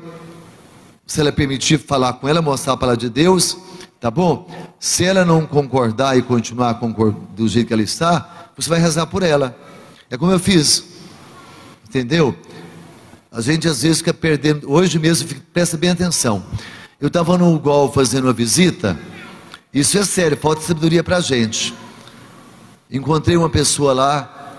[1.11, 3.57] se ela permitir falar com ela, mostrar a palavra de Deus,
[3.99, 4.49] tá bom?
[4.79, 6.79] Se ela não concordar e continuar
[7.35, 9.53] do jeito que ela está, você vai rezar por ela.
[10.09, 10.85] É como eu fiz,
[11.85, 12.33] entendeu?
[13.29, 14.71] A gente às vezes fica perdendo.
[14.71, 16.45] Hoje mesmo, presta bem atenção.
[16.97, 18.97] Eu estava no UGOL fazendo uma visita.
[19.73, 21.73] Isso é sério, falta sabedoria para a gente.
[22.89, 24.53] Encontrei uma pessoa lá,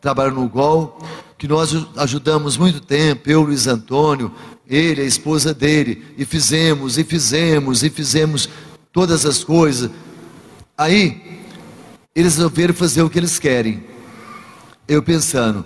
[0.00, 0.98] trabalhando no UGOL,
[1.38, 4.32] que nós ajudamos muito tempo, eu, Luiz Antônio,
[4.68, 8.48] ele, a esposa dele, e fizemos, e fizemos, e fizemos
[8.92, 9.90] todas as coisas.
[10.76, 11.40] Aí,
[12.14, 13.84] eles resolveram fazer o que eles querem.
[14.86, 15.64] Eu pensando,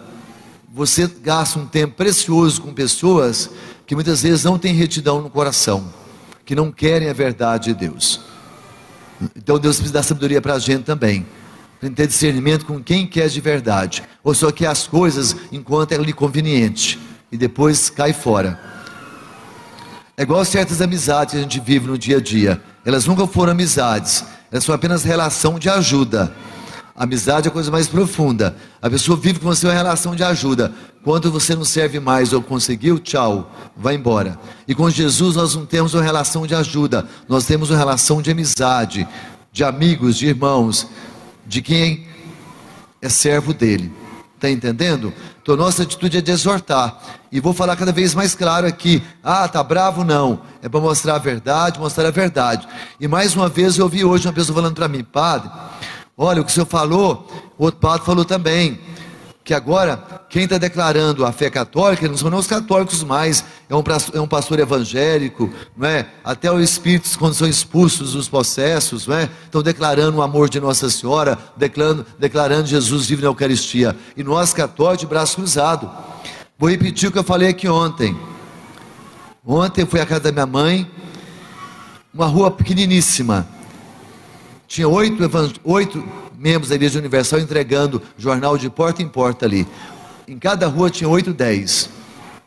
[0.72, 3.50] você gasta um tempo precioso com pessoas
[3.86, 5.92] que muitas vezes não têm retidão no coração,
[6.44, 8.20] que não querem a verdade de Deus.
[9.36, 11.26] Então Deus precisa dar sabedoria para a gente também,
[11.80, 15.96] para ter discernimento com quem quer de verdade, ou só quer as coisas enquanto é
[15.96, 16.98] lhe conveniente,
[17.30, 18.77] e depois cai fora.
[20.18, 23.52] É igual certas amizades que a gente vive no dia a dia, elas nunca foram
[23.52, 26.34] amizades, elas são apenas relação de ajuda.
[26.96, 28.56] Amizade é a coisa mais profunda.
[28.82, 30.74] A pessoa vive com você uma relação de ajuda.
[31.04, 34.36] Quando você não serve mais ou conseguiu, tchau, vai embora.
[34.66, 38.32] E com Jesus nós não temos uma relação de ajuda, nós temos uma relação de
[38.32, 39.06] amizade,
[39.52, 40.88] de amigos, de irmãos,
[41.46, 42.08] de quem
[43.00, 43.92] é servo dele.
[44.34, 45.14] Está entendendo?
[45.48, 47.00] Então nossa atitude é de exortar.
[47.32, 49.02] E vou falar cada vez mais claro aqui.
[49.24, 50.04] Ah, tá bravo?
[50.04, 50.42] Não.
[50.60, 52.68] É para mostrar a verdade, mostrar a verdade.
[53.00, 55.50] E mais uma vez eu ouvi hoje uma pessoa falando para mim, padre.
[56.18, 57.26] Olha, o que o senhor falou,
[57.56, 58.78] o outro padre falou também.
[59.48, 59.96] Que agora,
[60.28, 63.82] quem está declarando a fé católica, não são não os católicos mais, é um,
[64.12, 66.06] é um pastor evangélico, não é?
[66.22, 69.26] até os espíritos, quando são expulsos dos processos, não é?
[69.46, 73.96] estão declarando o amor de Nossa Senhora, declarando, declarando Jesus vive na Eucaristia.
[74.14, 75.90] E nós, católicos, de braço cruzado.
[76.58, 78.14] Vou repetir o que eu falei aqui ontem.
[79.46, 80.90] Ontem fui à casa da minha mãe,
[82.12, 83.48] uma rua pequeniníssima
[84.68, 85.18] tinha oito,
[85.64, 86.04] oito
[86.38, 89.66] membros da Igreja Universal entregando jornal de porta em porta ali.
[90.26, 91.90] Em cada rua tinha oito, dez.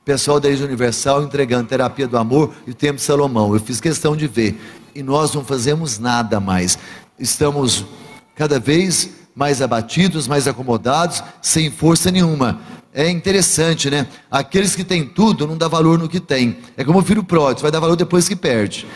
[0.06, 3.54] Pessoal da Igreja Universal entregando terapia do amor e o tempo de Salomão.
[3.54, 4.60] Eu fiz questão de ver.
[4.96, 6.80] E nós não fazemos nada mais.
[7.20, 7.86] Estamos
[8.34, 12.62] cada vez mais abatidos, mais acomodados, sem força nenhuma.
[12.94, 14.08] É interessante, né?
[14.30, 16.58] Aqueles que têm tudo não dá valor no que tem.
[16.78, 18.88] É como o filho pródigo, vai dar valor depois que perde.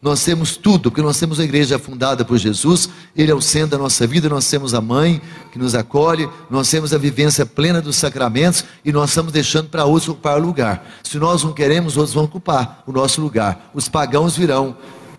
[0.00, 3.70] Nós temos tudo, porque nós temos a igreja fundada por Jesus, Ele é o centro
[3.70, 5.20] da nossa vida, nós temos a mãe
[5.50, 9.84] que nos acolhe, nós temos a vivência plena dos sacramentos e nós estamos deixando para
[9.84, 10.88] outros ocupar o lugar.
[11.02, 13.70] Se nós não queremos, outros vão ocupar o nosso lugar.
[13.74, 14.76] Os pagãos virão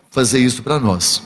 [0.10, 1.22] fazer isso para nós.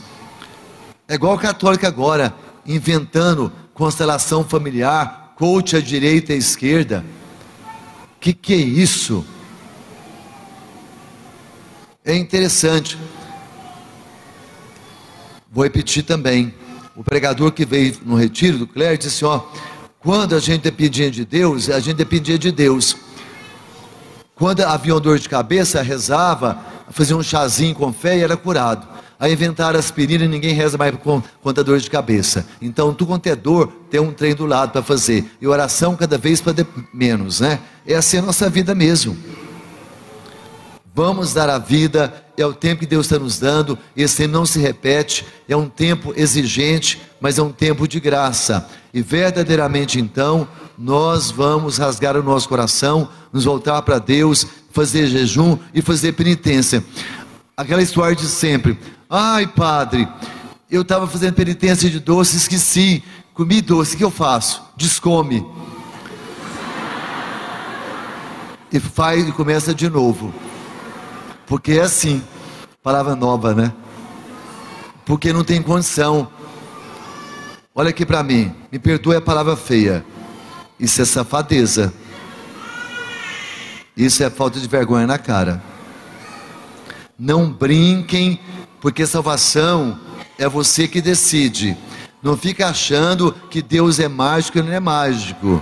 [1.07, 2.33] É igual o católico agora,
[2.65, 7.05] inventando constelação familiar, coach à direita e à esquerda.
[8.19, 9.23] Que que é isso?
[12.03, 12.97] É interessante.
[15.53, 16.51] Vou repetir também.
[16.95, 19.41] O pregador que veio no retiro do Clério disse: ó,
[19.99, 22.97] quando a gente dependia de Deus, a gente dependia de Deus.
[24.35, 26.57] Quando havia dor de cabeça, rezava,
[26.89, 28.87] fazia um chazinho com fé e era curado.
[29.19, 30.93] Aí inventaram aspirina e ninguém reza mais
[31.41, 32.45] contra dor de cabeça.
[32.61, 35.23] Então, tu quanto é dor, tem um trem do lado para fazer.
[35.39, 36.53] E oração cada vez para
[36.91, 37.59] menos, né?
[37.85, 39.15] É assim a nossa vida mesmo.
[40.95, 44.45] Vamos dar a vida, é o tempo que Deus está nos dando, esse tempo não
[44.45, 48.69] se repete, é um tempo exigente, mas é um tempo de graça.
[48.93, 55.57] E verdadeiramente então, nós vamos rasgar o nosso coração, nos voltar para Deus, fazer jejum
[55.73, 56.83] e fazer penitência.
[57.57, 58.77] Aquela história de sempre.
[59.09, 60.07] Ai, padre,
[60.69, 64.61] eu estava fazendo penitência de doce, esqueci, comi doce, o que eu faço?
[64.77, 65.43] Descome.
[68.71, 70.31] E faz e começa de novo.
[71.45, 72.23] Porque é assim,
[72.81, 73.73] palavra nova, né?
[75.05, 76.27] Porque não tem condição.
[77.75, 80.05] Olha aqui para mim, me perdoe a palavra feia.
[80.79, 81.93] Isso é safadeza.
[83.95, 85.61] Isso é falta de vergonha na cara.
[87.17, 88.39] Não brinquem,
[88.81, 89.99] porque salvação
[90.37, 91.77] é você que decide.
[92.21, 95.61] Não fica achando que Deus é mágico e não é mágico.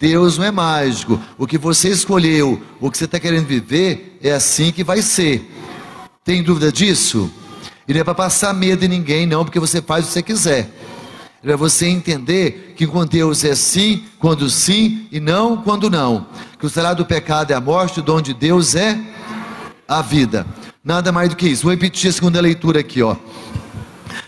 [0.00, 1.20] Deus não é mágico.
[1.36, 5.48] O que você escolheu, o que você está querendo viver, é assim que vai ser.
[6.24, 7.30] Tem dúvida disso?
[7.86, 10.22] E não é para passar medo em ninguém, não, porque você faz o que você
[10.22, 10.70] quiser.
[11.42, 16.26] É para você entender que com Deus é sim, quando sim, e não quando não.
[16.58, 18.98] Que o salário do pecado é a morte, o dom de Deus é
[19.86, 20.46] a vida.
[20.82, 21.64] Nada mais do que isso.
[21.64, 23.16] Vou repetir a segunda leitura aqui, ó.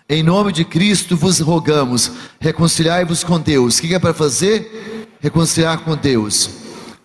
[0.07, 3.79] Em nome de Cristo vos rogamos, reconciliai-vos com Deus.
[3.79, 4.92] O que é para fazer?
[5.23, 6.51] Reconciliar com Deus.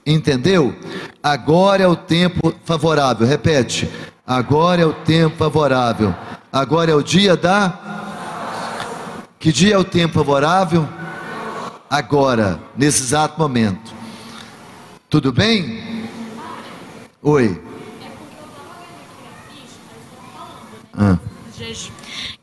[0.05, 0.75] Entendeu?
[1.21, 3.27] Agora é o tempo favorável.
[3.27, 3.89] Repete.
[4.25, 6.13] Agora é o tempo favorável.
[6.51, 9.23] Agora é o dia da.
[9.39, 10.87] Que dia é o tempo favorável?
[11.89, 13.93] Agora, nesse exato momento.
[15.09, 16.09] Tudo bem?
[17.21, 17.61] Oi.
[20.93, 21.17] Ah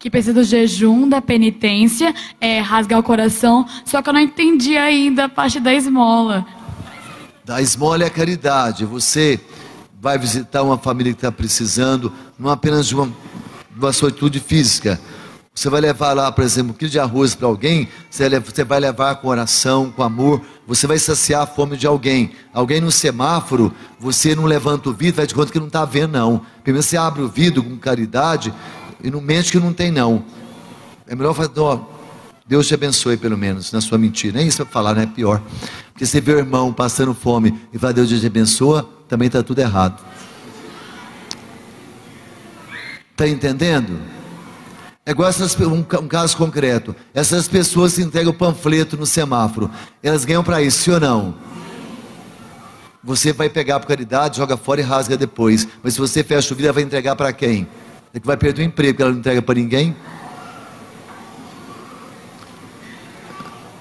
[0.04, 4.76] que precisa do jejum, da penitência, é, rasgar o coração, só que eu não entendi
[4.76, 6.46] ainda a parte da esmola.
[7.42, 8.84] Da esmola é a caridade.
[8.84, 9.40] Você
[9.98, 15.00] vai visitar uma família que está precisando, não apenas de uma, de uma solitude física.
[15.54, 19.14] Você vai levar lá, por exemplo, um quilo de arroz para alguém, você vai levar
[19.14, 22.32] com oração, com amor, você vai saciar a fome de alguém.
[22.52, 26.12] Alguém no semáforo, você não levanta o vidro, vai de conta que não está vendo,
[26.12, 26.42] não.
[26.62, 28.52] Primeiro você abre o vidro com caridade,
[29.04, 30.24] e não mente que não tem não.
[31.06, 31.80] É melhor falar, ó,
[32.46, 34.38] Deus te abençoe pelo menos na sua mentira.
[34.38, 35.02] Nem isso para falar, né?
[35.02, 35.42] É pior.
[35.92, 39.58] Porque você vê o irmão passando fome e fala, Deus te abençoa, também está tudo
[39.58, 40.02] errado.
[43.12, 44.00] Está entendendo?
[45.04, 46.96] É igual essas, um, um, caso concreto.
[47.12, 49.70] Essas pessoas que entregam panfleto no semáforo,
[50.02, 51.34] elas ganham para isso, sim ou não?
[53.02, 55.68] Você vai pegar por caridade, joga fora e rasga depois.
[55.82, 57.68] Mas se você fecha o vidro, vai entregar para quem?
[58.14, 59.96] É que vai perder o emprego, porque ela não entrega para ninguém.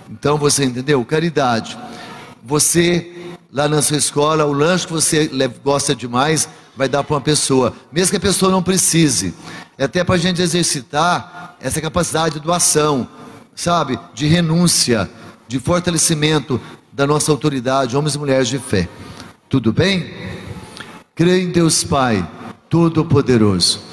[0.10, 1.06] Então você entendeu?
[1.06, 1.78] Caridade.
[2.44, 5.30] Você, lá na sua escola, o lanche que você
[5.64, 9.36] gosta demais, vai dar para uma pessoa, mesmo que a pessoa não precise.
[9.78, 13.08] É até para a gente exercitar essa capacidade de doação,
[13.54, 14.00] sabe?
[14.16, 15.08] De renúncia,
[15.48, 16.60] de fortalecimento
[16.92, 18.90] da nossa autoridade, homens e mulheres de fé.
[19.48, 20.12] Tudo bem?
[21.14, 22.28] Creio em Deus Pai,
[22.68, 23.93] Todo-Poderoso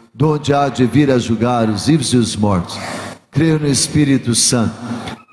[0.21, 2.77] donde há de vir a julgar os vivos e os mortos.
[3.31, 4.75] Creio no Espírito Santo,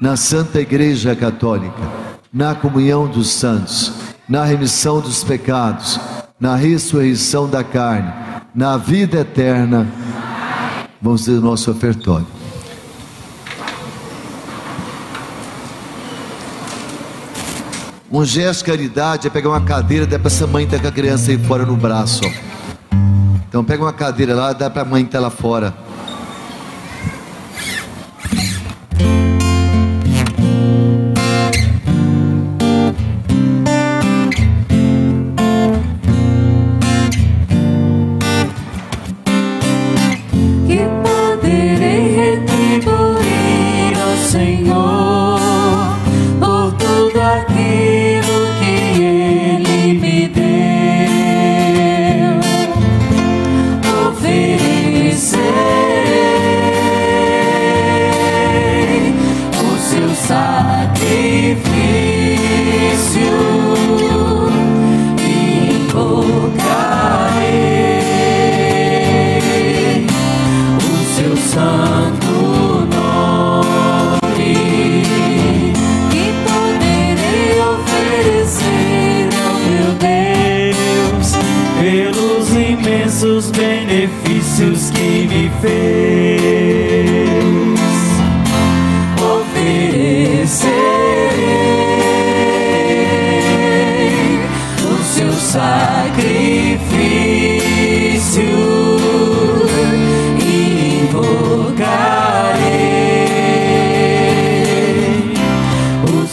[0.00, 1.82] na Santa Igreja Católica,
[2.32, 3.92] na comunhão dos santos,
[4.26, 6.00] na remissão dos pecados,
[6.40, 8.10] na ressurreição da carne,
[8.54, 9.86] na vida eterna.
[11.02, 12.26] Vamos ter o nosso ofertório.
[18.10, 20.88] Um gesto de caridade é pegar uma cadeira dar para essa mãe que está com
[20.88, 22.22] a criança aí fora no braço.
[22.24, 22.47] Ó.
[23.58, 25.74] Então pega uma cadeira lá, dá para a mãe que está lá fora.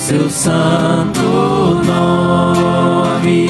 [0.06, 1.24] Seu santo
[1.84, 3.41] nome.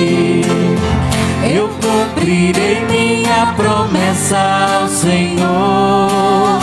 [1.44, 4.38] Eu cumprirei minha promessa
[4.80, 6.62] ao Senhor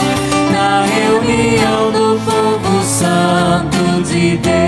[0.51, 4.63] na reunião do povo santo de Deus.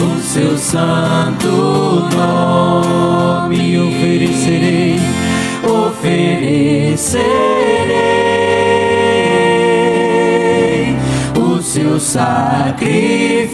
[0.01, 3.79] o seu santo nome.
[3.79, 4.99] Oferecerei,
[5.63, 7.25] oferecerei
[11.37, 13.49] o seu sacrifício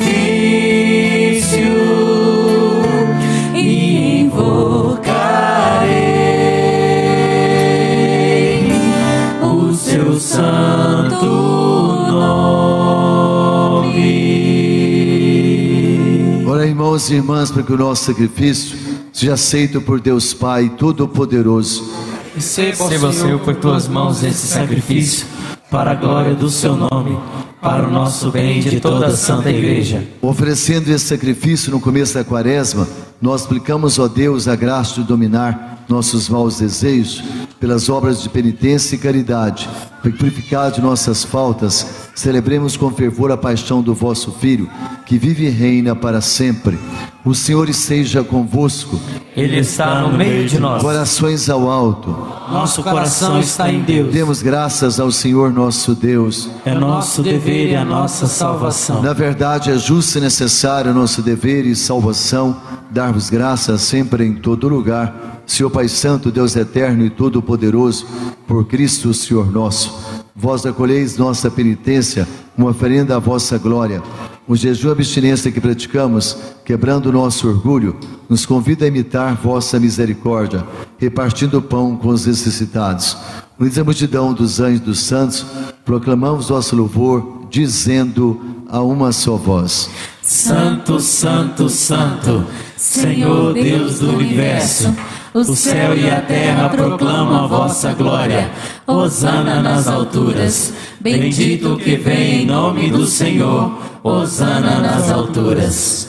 [16.96, 18.78] irmãos e irmãs, para que o nosso sacrifício
[19.12, 21.91] seja aceito por Deus Pai Todo-Poderoso.
[22.34, 25.26] Receba, Senhor, por tuas mãos esse sacrifício,
[25.70, 27.18] para a glória do seu nome,
[27.62, 30.08] para o nosso bem e de toda a Santa Igreja.
[30.22, 32.88] Oferecendo esse sacrifício no começo da quaresma,
[33.22, 37.24] nós aplicamos, ó Deus, a graça de dominar nossos maus desejos
[37.60, 39.70] pelas obras de penitência e caridade,
[40.02, 44.70] purificados de nossas faltas, celebremos com fervor a paixão do vosso Filho,
[45.06, 46.78] que vive e reina para sempre.
[47.24, 49.00] O Senhor esteja convosco,
[49.36, 50.80] Ele está no meio de nós.
[50.82, 52.10] corações ao alto.
[52.52, 54.14] Nosso coração está em Deus.
[54.14, 56.50] Demos graças ao Senhor nosso Deus.
[56.64, 59.02] É nosso dever e a nossa salvação.
[59.02, 62.56] Na verdade, é justo e necessário nosso dever e salvação
[62.92, 68.06] dar-vos graças sempre em todo lugar, Senhor Pai Santo, Deus eterno e todo-poderoso,
[68.48, 69.93] por Cristo, Senhor nosso.
[70.36, 72.28] Vós acolheis nossa penitência,
[72.58, 74.02] uma oferenda à vossa glória.
[74.48, 77.98] O jejum e a abstinência que praticamos, quebrando nosso orgulho,
[78.30, 80.66] nos convida a imitar vossa misericórdia,
[80.98, 83.18] repartindo o pão com os necessitados.
[83.58, 85.46] Unidos à multidão dos anjos dos santos,
[85.86, 89.89] proclamamos vosso louvor, dizendo a uma só voz.
[90.22, 94.93] Santo, Santo, Santo, Senhor Deus do universo.
[95.36, 98.50] O céu e a terra proclamam a vossa glória.
[98.88, 100.72] Hosana nas alturas.
[101.02, 103.78] Bendito que vem em nome do Senhor.
[104.02, 106.08] Hosana nas alturas.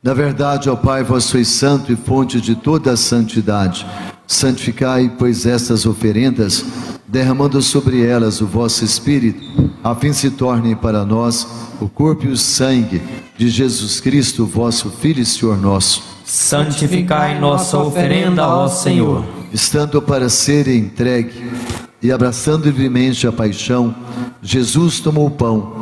[0.00, 3.84] Na verdade, ó Pai, vós sois santo e fonte de toda a santidade.
[4.28, 6.64] Santificai, pois, estas oferendas,
[7.08, 11.48] derramando sobre elas o vosso Espírito, a fim se tornem para nós
[11.80, 13.02] o corpo e o sangue
[13.36, 16.11] de Jesus Cristo, vosso Filho e Senhor nosso.
[16.34, 19.22] Santificai nossa oferenda, ó Senhor.
[19.52, 21.52] Estando para ser entregue
[22.00, 23.94] e abraçando livremente a paixão,
[24.40, 25.76] Jesus tomou o pão,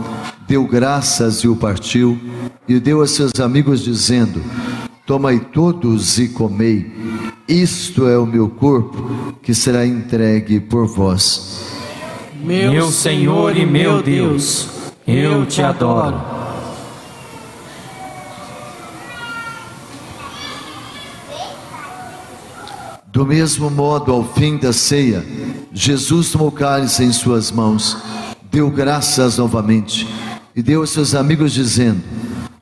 [0.49, 2.19] deu graças e o partiu,
[2.67, 4.43] e deu a seus amigos, dizendo:
[5.07, 6.93] Tomai todos e comei,
[7.47, 11.63] isto é o meu corpo que será entregue por vós.
[12.43, 14.69] Meu Senhor e meu Deus,
[15.07, 16.40] eu te adoro.
[23.21, 25.23] Do mesmo modo, ao fim da ceia,
[25.75, 27.95] Jesus tomou o cálice em suas mãos,
[28.51, 30.09] deu graças novamente
[30.57, 32.01] e deu aos seus amigos, dizendo: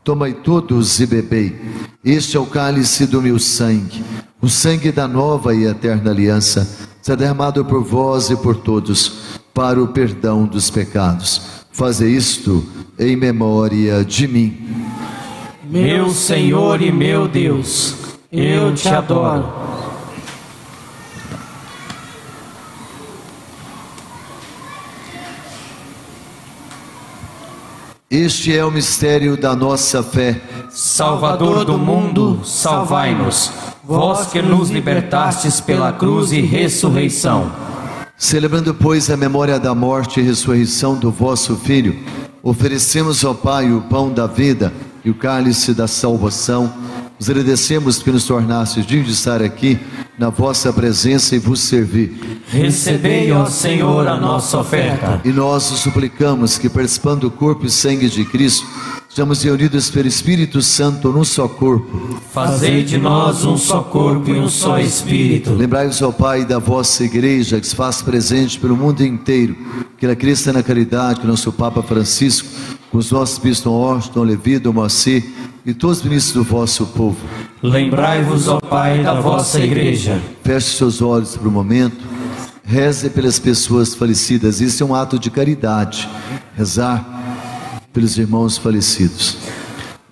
[0.03, 1.57] Tomai todos e bebei,
[2.05, 4.03] este é o cálice do meu sangue,
[4.43, 6.69] o sangue da nova e eterna aliança,
[7.01, 11.41] será derramado por vós e por todos, para o perdão dos pecados.
[11.71, 12.67] Faze isto
[12.99, 14.59] em memória de mim.
[15.71, 17.95] Meu Senhor e meu Deus,
[18.33, 19.68] eu te adoro.
[28.11, 30.41] Este é o mistério da nossa fé.
[30.71, 33.53] Salvador do mundo, salvai-nos.
[33.85, 37.53] Vós que nos libertastes pela cruz e ressurreição.
[38.17, 41.99] Celebrando, pois, a memória da morte e ressurreição do vosso Filho,
[42.43, 44.73] oferecemos ao Pai o pão da vida
[45.05, 46.73] e o cálice da salvação.
[47.19, 49.79] Os agradecemos que nos tornastes dignos de estar aqui
[50.19, 52.41] na vossa presença e vos servir.
[52.49, 55.21] Recebei, ó Senhor, a nossa oferta.
[55.25, 58.67] E nós os suplicamos que, participando do corpo e sangue de Cristo,
[59.19, 62.21] Estamos reunidos pelo Espírito Santo num só corpo.
[62.31, 65.55] Fazei de nós um só corpo e um só espírito.
[65.55, 69.57] Lembrai-vos, ó Pai, da vossa igreja que se faz presente pelo mundo inteiro,
[69.97, 72.49] que ela cresça na caridade, que nosso Papa Francisco,
[72.93, 75.25] com os nossos bispos Washington, Levi, Moacir
[75.65, 77.19] e todos os ministros do vosso povo.
[77.63, 80.21] Lembrai-vos, ó Pai, da vossa igreja.
[80.43, 81.97] Feche seus olhos por um momento.
[82.65, 84.61] Reze pelas pessoas falecidas.
[84.61, 86.09] Isso é um ato de caridade.
[86.57, 87.05] Rezar
[87.93, 89.37] pelos irmãos falecidos.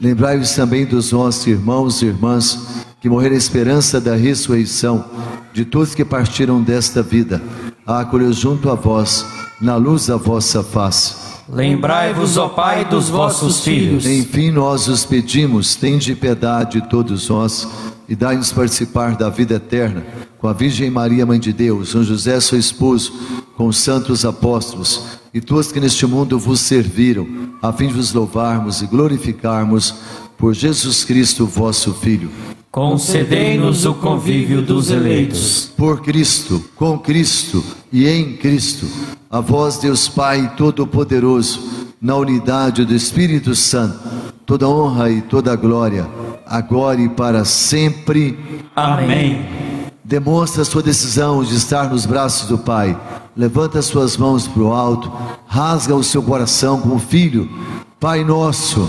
[0.01, 5.05] Lembrai-vos também dos nossos irmãos e irmãs que morreram à esperança da ressurreição,
[5.53, 7.41] de todos que partiram desta vida,
[7.87, 9.25] a acolher junto a vós,
[9.61, 11.26] na luz da vossa face.
[11.49, 14.05] Lembrai-vos, ó Pai, dos vossos filhos.
[14.05, 17.69] Enfim, nós os pedimos, tende piedade de todos nós
[18.09, 20.05] e dai-nos participar da vida eterna
[20.39, 23.13] com a Virgem Maria, Mãe de Deus, São José, seu esposo,
[23.57, 27.27] com os santos apóstolos e todos que neste mundo vos serviram,
[27.63, 29.95] a fim de vos louvarmos e glorificarmos
[30.37, 32.30] por Jesus Cristo, vosso Filho.
[32.70, 35.72] Concedei-nos o convívio dos eleitos.
[35.76, 38.87] Por Cristo, com Cristo e em Cristo,
[39.30, 43.99] a vós, Deus Pai Todo-Poderoso, na unidade do Espírito Santo,
[44.45, 46.07] toda honra e toda glória,
[46.47, 48.39] agora e para sempre.
[48.76, 49.47] Amém.
[50.05, 52.97] Demonstra a sua decisão de estar nos braços do Pai.
[53.34, 55.11] Levanta as suas mãos para o alto,
[55.47, 57.51] rasga o seu coração como filho.
[57.99, 58.89] Pai nosso,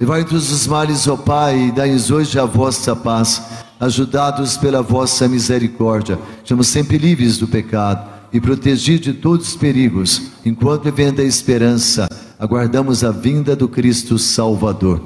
[0.00, 3.42] Livrai todos os males, ó Pai, e dai-nos hoje a vossa paz,
[3.78, 6.18] ajudados pela vossa misericórdia.
[6.42, 12.08] Estamos sempre livres do pecado e protegidos de todos os perigos, enquanto vivendo a esperança,
[12.38, 15.02] aguardamos a vinda do Cristo Salvador.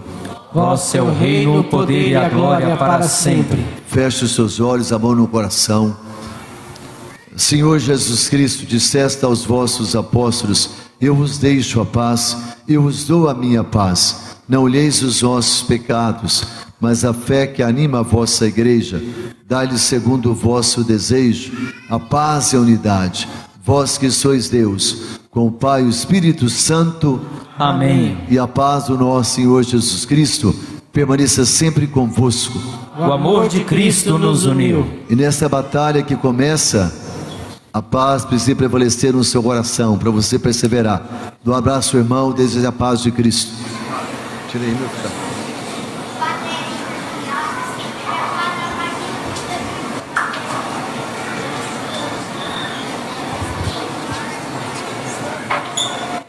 [0.53, 3.67] Vosso é o reino, o poder e a glória para sempre.
[3.89, 5.97] Feche os seus olhos, a mão no coração.
[7.35, 10.71] Senhor Jesus Cristo, disseste aos vossos apóstolos:
[11.01, 12.37] Eu vos deixo a paz,
[12.69, 14.34] eu vos dou a minha paz.
[14.49, 16.45] Não olheis os vossos pecados,
[16.81, 19.03] mas a fé que anima a vossa igreja.
[19.47, 21.53] Dá-lhe segundo o vosso desejo
[21.89, 23.29] a paz e a unidade.
[23.65, 27.21] Vós que sois Deus, com o Pai e o Espírito Santo.
[27.59, 28.19] Amém.
[28.29, 30.55] E a paz do nosso Senhor Jesus Cristo
[30.93, 32.59] permaneça sempre convosco.
[32.99, 34.87] O amor de Cristo nos uniu.
[35.09, 36.93] E nessa batalha que começa,
[37.73, 41.35] a paz precisa prevalecer no seu coração para você perseverar.
[41.43, 43.53] Do abraço, irmão, deseja a paz de Cristo.
[44.55, 44.89] Tirei meu.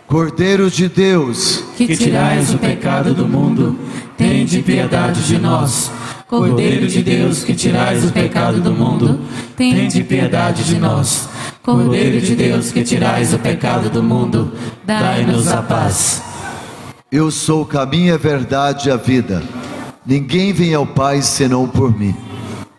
[0.08, 3.78] Cordeiro de Deus, que tirais o pecado do mundo,
[4.18, 5.92] tende piedade de nós.
[6.28, 9.20] Cordeiro de Deus, que tirais o pecado do mundo,
[9.56, 11.30] tende piedade de nós.
[11.62, 14.52] Cordeiro de Deus, que tirais o pecado do mundo,
[14.84, 16.35] dai-nos a paz.
[17.16, 19.42] Eu sou o caminho, a verdade e a vida.
[20.06, 22.14] Ninguém vem ao Pai senão por mim.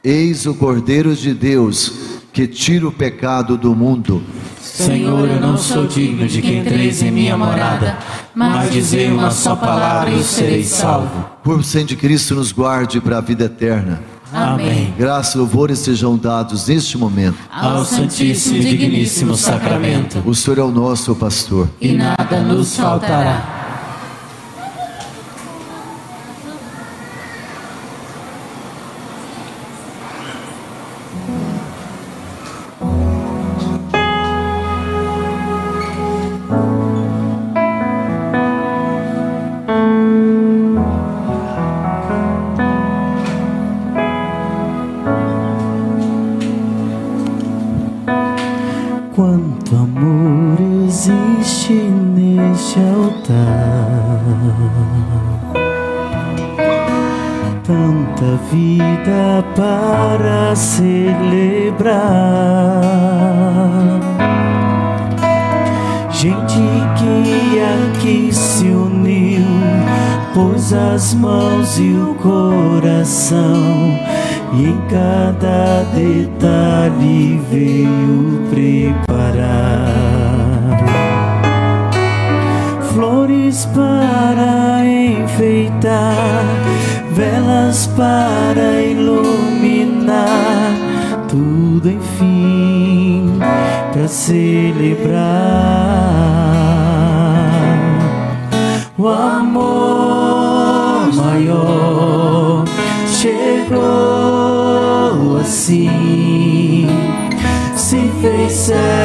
[0.05, 1.91] Eis o Cordeiro de Deus,
[2.35, 4.23] que tira o pecado do mundo.
[4.61, 7.97] Senhor, eu não sou digno de que entreis em minha morada,
[8.35, 11.31] mas dizei uma só palavra e serei salvo.
[11.43, 14.03] Por sangue de Cristo nos guarde para a vida eterna.
[14.31, 14.93] Amém.
[14.99, 20.23] Graça e louvores sejam dados neste momento ao Santíssimo e Digníssimo Sacramento.
[20.27, 23.56] O Senhor é o nosso pastor e nada nos faltará.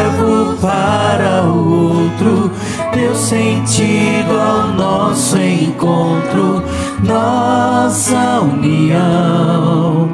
[0.02, 2.52] servo para o outro
[2.94, 6.64] deu sentido ao nosso encontro,
[7.04, 10.10] nossa união.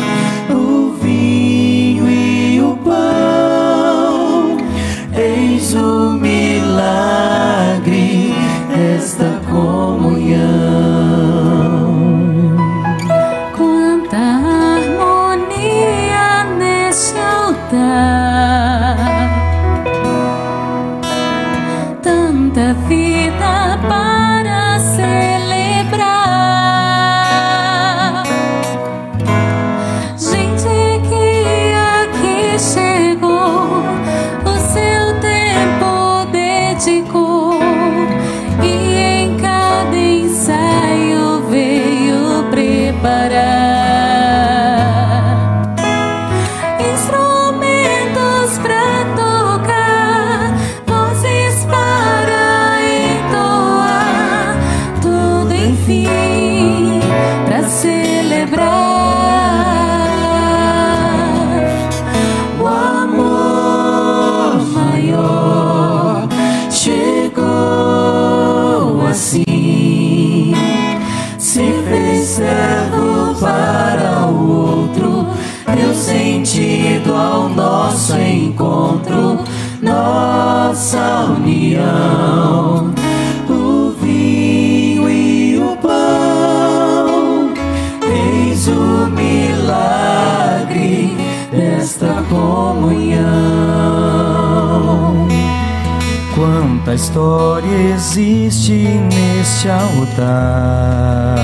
[96.98, 101.36] história existe neste altar.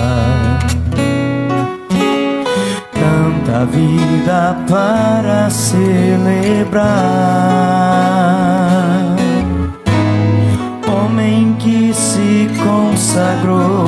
[2.92, 6.84] Tanta vida para celebrar.
[10.88, 13.86] Homem que se consagrou,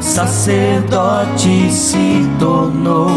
[0.00, 3.10] sacerdote se tornou.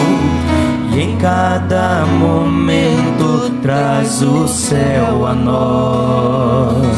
[0.93, 6.97] E em cada momento traz o céu a nós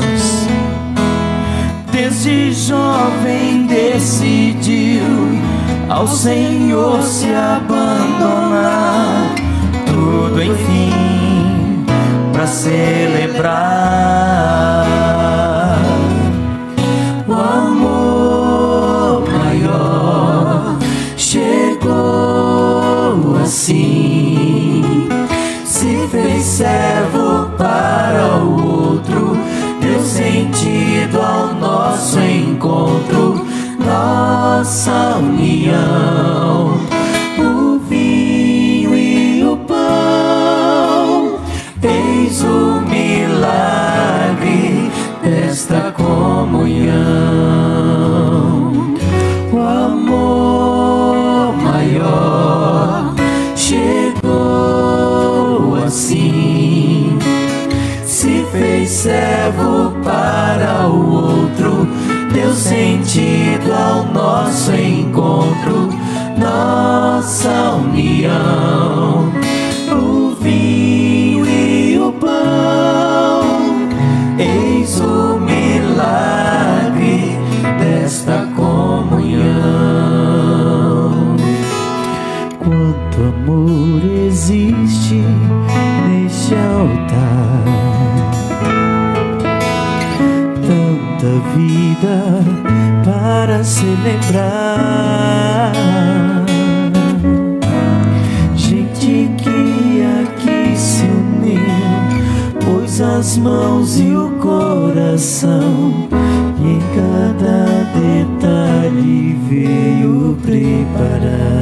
[2.19, 5.01] esse jovem decidiu
[5.87, 9.33] ao Senhor se abandonar,
[9.85, 11.85] tudo enfim
[12.33, 14.88] para celebrar.
[34.69, 36.18] 桑尼娅。
[65.29, 65.89] encontro,
[66.37, 68.98] nossa união.
[103.01, 106.07] as mãos e o coração,
[106.59, 111.59] e em cada detalhe veio preparar.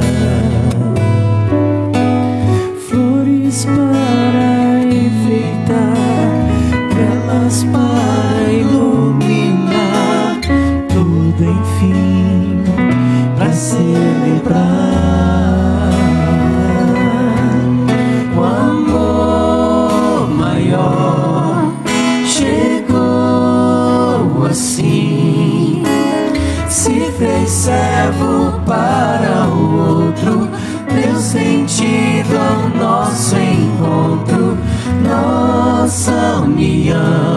[36.88, 37.27] Yeah.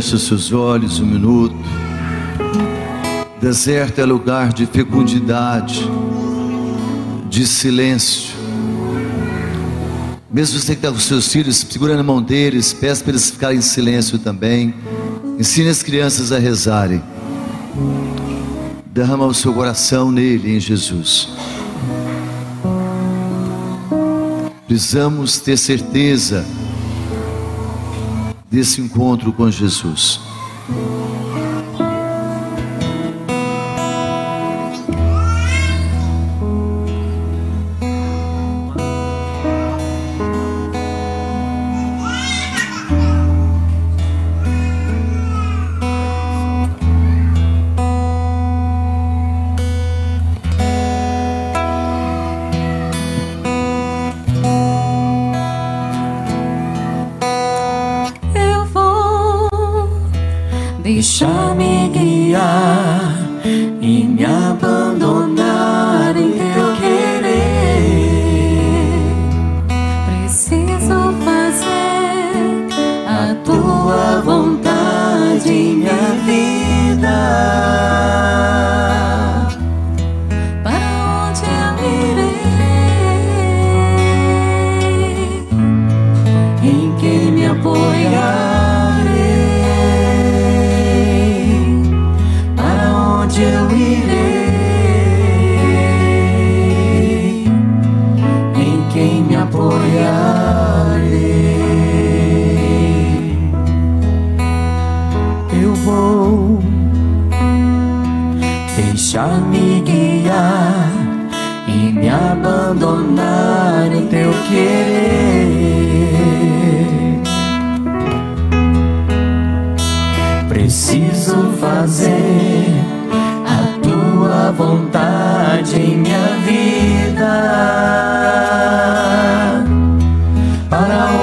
[0.00, 1.54] Feche os seus olhos um minuto.
[3.38, 5.86] Deserto é lugar de fecundidade,
[7.28, 8.34] de silêncio.
[10.32, 13.58] Mesmo você que está com seus filhos, segura na mão deles, peça para eles ficarem
[13.58, 14.74] em silêncio também.
[15.38, 17.02] Ensine as crianças a rezarem.
[18.86, 21.28] Derrama o seu coração nele, em Jesus.
[24.66, 26.42] Precisamos ter certeza
[28.50, 30.29] desse encontro com Jesus.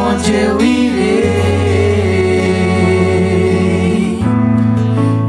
[0.08, 1.28] Onde eu irei?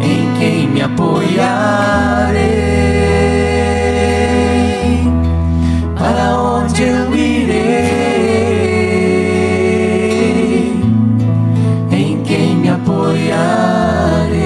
[0.01, 2.39] Em quem me apoiarei?
[5.97, 7.89] Para onde eu irei?
[11.91, 14.39] Em quem me apoiarei?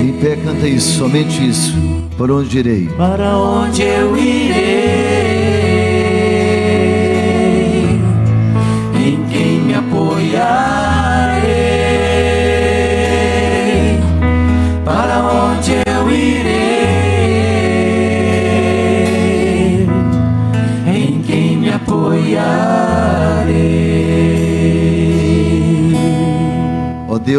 [0.00, 1.74] Em pé canta isso, somente isso.
[2.18, 2.86] Por onde irei?
[2.98, 4.69] Para onde eu irei?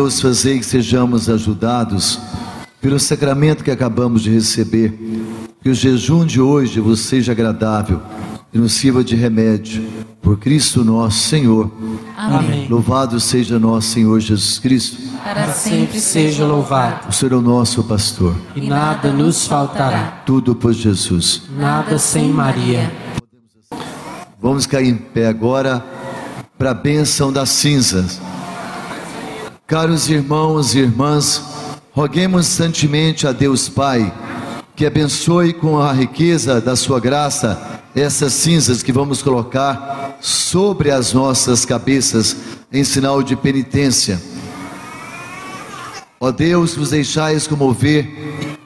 [0.02, 2.20] Deus, fazei que sejamos ajudados
[2.82, 4.97] pelo sacramento que acabamos de receber.
[5.62, 8.02] Que o jejum de hoje vos seja agradável
[8.52, 9.86] e nos sirva de remédio.
[10.20, 11.72] Por Cristo nosso Senhor.
[12.18, 12.68] Amém.
[12.68, 14.97] Louvado seja nosso Senhor Jesus Cristo.
[15.24, 18.36] Para sempre seja louvado, O Senhor é o nosso pastor.
[18.56, 20.24] e nada nos faltará.
[20.26, 21.43] Tudo por Jesus.
[21.60, 22.91] Nada sem Maria.
[24.41, 25.86] Vamos cair em pé agora
[26.58, 28.20] para a bênção das cinzas.
[29.72, 31.41] Caros irmãos e irmãs,
[31.93, 34.13] roguemos santemente a Deus Pai
[34.76, 41.13] que abençoe com a riqueza da sua graça essas cinzas que vamos colocar sobre as
[41.13, 42.36] nossas cabeças
[42.69, 44.22] em sinal de penitência.
[46.19, 48.11] Ó Deus, vos deixais comover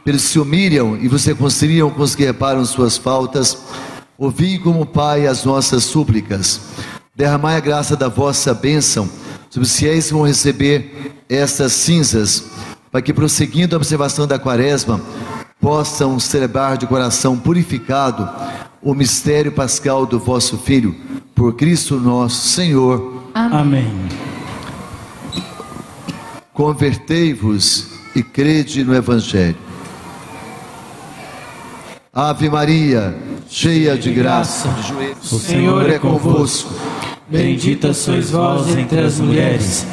[0.04, 3.60] pelos que se humilham e vos reconciliam com os que reparam suas faltas.
[4.18, 6.62] Ouvi como Pai as nossas súplicas.
[7.16, 9.08] Derramai a graça da vossa bênção
[9.60, 12.44] os fiéis que vão receber estas cinzas,
[12.92, 15.02] para que, prosseguindo a observação da quaresma,
[15.60, 18.30] possam celebrar de coração purificado
[18.82, 20.96] o mistério pascal do vosso Filho,
[21.34, 23.24] por Cristo nosso Senhor.
[23.34, 23.92] Amém.
[26.54, 29.58] Convertei-vos e crede no Evangelho.
[32.14, 33.18] Ave Maria,
[33.50, 34.70] cheia de graça,
[35.32, 36.74] o Senhor é convosco.
[37.28, 39.88] Bendita sois vós entre as mulheres.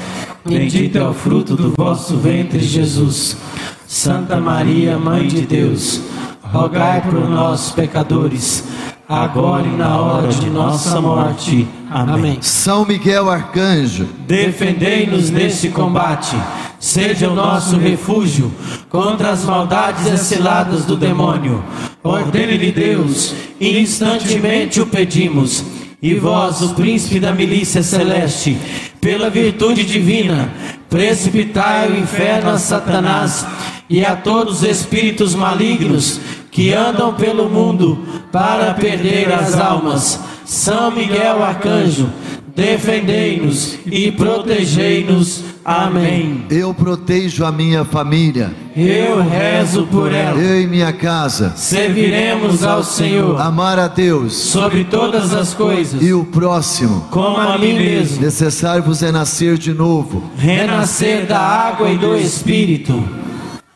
[0.44, 3.38] Bendito é o fruto do vosso ventre, Jesus.
[3.86, 6.02] Santa Maria, Mãe de Deus,
[6.42, 8.64] rogai por nós, pecadores,
[9.08, 11.66] agora e na hora de nossa morte.
[11.90, 12.36] Amém.
[12.42, 16.36] São Miguel Arcanjo, defendei-nos neste combate.
[16.78, 18.52] Seja o nosso refúgio
[18.90, 21.64] contra as maldades exciladas do demônio.
[22.02, 25.71] Ordene-lhe Deus, e instantemente o pedimos.
[26.02, 28.58] E vós, o príncipe da milícia celeste,
[29.00, 30.50] pela virtude divina,
[30.90, 33.46] precipitai o inferno a Satanás
[33.88, 40.18] e a todos os espíritos malignos que andam pelo mundo para perder as almas.
[40.44, 42.10] São Miguel Arcanjo,
[42.52, 45.51] defendei-nos e protegei-nos.
[45.64, 46.44] Amém.
[46.50, 48.52] Eu protejo a minha família.
[48.76, 50.40] Eu rezo por ela.
[50.40, 51.52] Eu e minha casa.
[51.56, 53.40] Serviremos ao Senhor.
[53.40, 54.34] Amar a Deus.
[54.34, 56.02] Sobre todas as coisas.
[56.02, 57.06] E o próximo.
[57.10, 58.20] Como a mim mesmo.
[58.22, 60.30] Necessário vos é nascer de novo.
[60.36, 63.02] Renascer da água e do Espírito.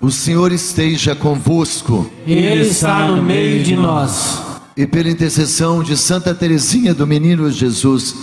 [0.01, 2.11] O Senhor esteja convosco.
[2.27, 4.43] Ele está no meio de nós.
[4.77, 8.15] E pela intercessão de Santa Teresinha do Menino Jesus,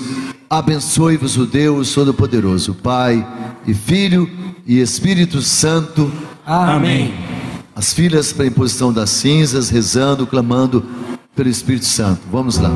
[0.57, 3.25] abençoe-vos o Deus Todo-Poderoso, Pai
[3.65, 4.29] e Filho
[4.65, 6.11] e Espírito Santo.
[6.45, 7.13] Amém.
[7.75, 10.85] As filhas para a imposição das cinzas, rezando, clamando
[11.35, 12.21] pelo Espírito Santo.
[12.31, 12.69] Vamos lá.